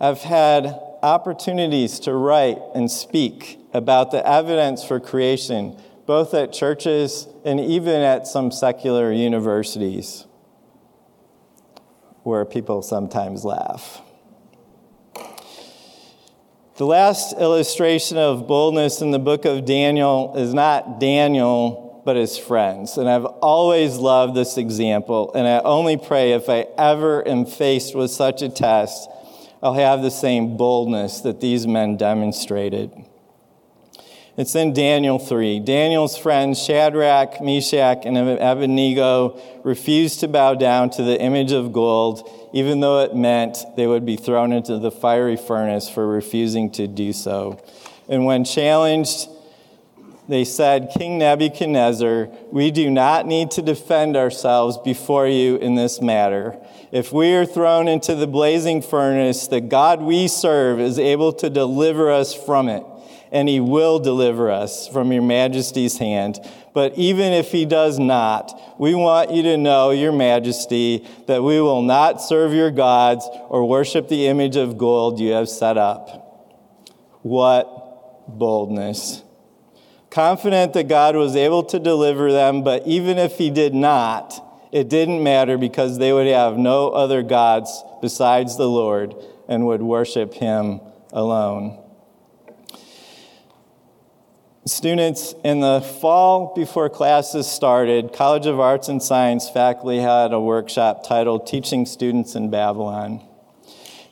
I've 0.00 0.22
had 0.22 0.66
opportunities 1.02 2.00
to 2.00 2.14
write 2.14 2.58
and 2.74 2.90
speak 2.90 3.58
about 3.72 4.10
the 4.10 4.26
evidence 4.26 4.84
for 4.84 5.00
creation, 5.00 5.76
both 6.12 6.34
at 6.34 6.52
churches 6.52 7.26
and 7.42 7.58
even 7.58 8.02
at 8.02 8.26
some 8.26 8.50
secular 8.50 9.10
universities 9.10 10.26
where 12.22 12.44
people 12.44 12.82
sometimes 12.82 13.46
laugh. 13.46 14.02
The 16.76 16.84
last 16.84 17.32
illustration 17.40 18.18
of 18.18 18.46
boldness 18.46 19.00
in 19.00 19.10
the 19.10 19.18
book 19.18 19.46
of 19.46 19.64
Daniel 19.64 20.36
is 20.36 20.52
not 20.52 21.00
Daniel, 21.00 22.02
but 22.04 22.16
his 22.16 22.36
friends. 22.36 22.98
And 22.98 23.08
I've 23.08 23.24
always 23.24 23.96
loved 23.96 24.34
this 24.34 24.58
example. 24.58 25.32
And 25.34 25.48
I 25.48 25.60
only 25.60 25.96
pray 25.96 26.32
if 26.32 26.50
I 26.50 26.66
ever 26.76 27.26
am 27.26 27.46
faced 27.46 27.94
with 27.94 28.10
such 28.10 28.42
a 28.42 28.50
test, 28.50 29.08
I'll 29.62 29.72
have 29.72 30.02
the 30.02 30.10
same 30.10 30.58
boldness 30.58 31.22
that 31.22 31.40
these 31.40 31.66
men 31.66 31.96
demonstrated. 31.96 32.92
It's 34.34 34.54
in 34.54 34.72
Daniel 34.72 35.18
3. 35.18 35.60
Daniel's 35.60 36.16
friends, 36.16 36.58
Shadrach, 36.58 37.42
Meshach, 37.42 38.06
and 38.06 38.16
Abednego, 38.16 39.38
refused 39.62 40.20
to 40.20 40.28
bow 40.28 40.54
down 40.54 40.88
to 40.90 41.02
the 41.02 41.20
image 41.20 41.52
of 41.52 41.74
gold, 41.74 42.26
even 42.54 42.80
though 42.80 43.00
it 43.00 43.14
meant 43.14 43.58
they 43.76 43.86
would 43.86 44.06
be 44.06 44.16
thrown 44.16 44.52
into 44.52 44.78
the 44.78 44.90
fiery 44.90 45.36
furnace 45.36 45.90
for 45.90 46.08
refusing 46.08 46.70
to 46.72 46.86
do 46.86 47.12
so. 47.12 47.62
And 48.08 48.24
when 48.24 48.44
challenged, 48.44 49.28
they 50.30 50.46
said, 50.46 50.92
King 50.96 51.18
Nebuchadnezzar, 51.18 52.28
we 52.50 52.70
do 52.70 52.90
not 52.90 53.26
need 53.26 53.50
to 53.50 53.60
defend 53.60 54.16
ourselves 54.16 54.78
before 54.78 55.28
you 55.28 55.56
in 55.56 55.74
this 55.74 56.00
matter. 56.00 56.56
If 56.90 57.12
we 57.12 57.34
are 57.34 57.44
thrown 57.44 57.86
into 57.86 58.14
the 58.14 58.26
blazing 58.26 58.80
furnace, 58.80 59.46
the 59.46 59.60
God 59.60 60.00
we 60.00 60.26
serve 60.26 60.80
is 60.80 60.98
able 60.98 61.34
to 61.34 61.50
deliver 61.50 62.10
us 62.10 62.32
from 62.32 62.70
it 62.70 62.86
and 63.32 63.48
he 63.48 63.58
will 63.58 63.98
deliver 63.98 64.50
us 64.50 64.86
from 64.86 65.10
your 65.10 65.22
majesty's 65.22 65.96
hand. 65.98 66.38
But 66.74 66.96
even 66.96 67.32
if 67.32 67.50
he 67.50 67.64
does 67.64 67.98
not, 67.98 68.78
we 68.78 68.94
want 68.94 69.30
you 69.30 69.42
to 69.44 69.56
know, 69.56 69.90
your 69.90 70.12
majesty, 70.12 71.06
that 71.26 71.42
we 71.42 71.60
will 71.60 71.82
not 71.82 72.22
serve 72.22 72.52
your 72.52 72.70
gods 72.70 73.26
or 73.48 73.68
worship 73.68 74.08
the 74.08 74.26
image 74.26 74.56
of 74.56 74.78
gold 74.78 75.18
you 75.18 75.32
have 75.32 75.48
set 75.48 75.78
up. 75.78 76.54
What 77.22 78.28
boldness! 78.28 79.22
Confident 80.10 80.74
that 80.74 80.88
God 80.88 81.16
was 81.16 81.34
able 81.34 81.62
to 81.64 81.78
deliver 81.78 82.30
them, 82.30 82.62
but 82.62 82.86
even 82.86 83.16
if 83.16 83.38
he 83.38 83.48
did 83.48 83.74
not, 83.74 84.34
it 84.70 84.90
didn't 84.90 85.22
matter 85.22 85.56
because 85.56 85.98
they 85.98 86.12
would 86.12 86.26
have 86.26 86.58
no 86.58 86.90
other 86.90 87.22
gods 87.22 87.82
besides 88.02 88.58
the 88.58 88.68
Lord 88.68 89.14
and 89.48 89.66
would 89.66 89.80
worship 89.80 90.34
him 90.34 90.80
alone. 91.12 91.81
Students, 94.64 95.34
in 95.42 95.58
the 95.58 95.80
fall 95.80 96.54
before 96.54 96.88
classes 96.88 97.48
started, 97.48 98.12
College 98.12 98.46
of 98.46 98.60
Arts 98.60 98.86
and 98.86 99.02
Science 99.02 99.50
faculty 99.50 99.98
had 99.98 100.32
a 100.32 100.38
workshop 100.38 101.04
titled 101.04 101.48
Teaching 101.48 101.84
Students 101.84 102.36
in 102.36 102.48
Babylon. 102.48 103.26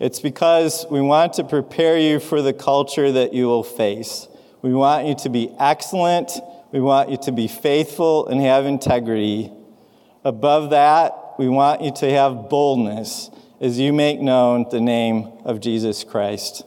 It's 0.00 0.18
because 0.18 0.86
we 0.90 1.00
want 1.00 1.34
to 1.34 1.44
prepare 1.44 1.96
you 1.96 2.18
for 2.18 2.42
the 2.42 2.52
culture 2.52 3.12
that 3.12 3.32
you 3.32 3.46
will 3.46 3.62
face. 3.62 4.26
We 4.60 4.74
want 4.74 5.06
you 5.06 5.14
to 5.22 5.28
be 5.28 5.54
excellent, 5.60 6.32
we 6.72 6.80
want 6.80 7.10
you 7.10 7.16
to 7.18 7.30
be 7.30 7.46
faithful 7.46 8.26
and 8.26 8.40
have 8.40 8.66
integrity. 8.66 9.52
Above 10.24 10.70
that, 10.70 11.14
we 11.38 11.48
want 11.48 11.80
you 11.80 11.92
to 11.92 12.10
have 12.10 12.48
boldness 12.48 13.30
as 13.60 13.78
you 13.78 13.92
make 13.92 14.20
known 14.20 14.66
the 14.68 14.80
name 14.80 15.30
of 15.44 15.60
Jesus 15.60 16.02
Christ. 16.02 16.64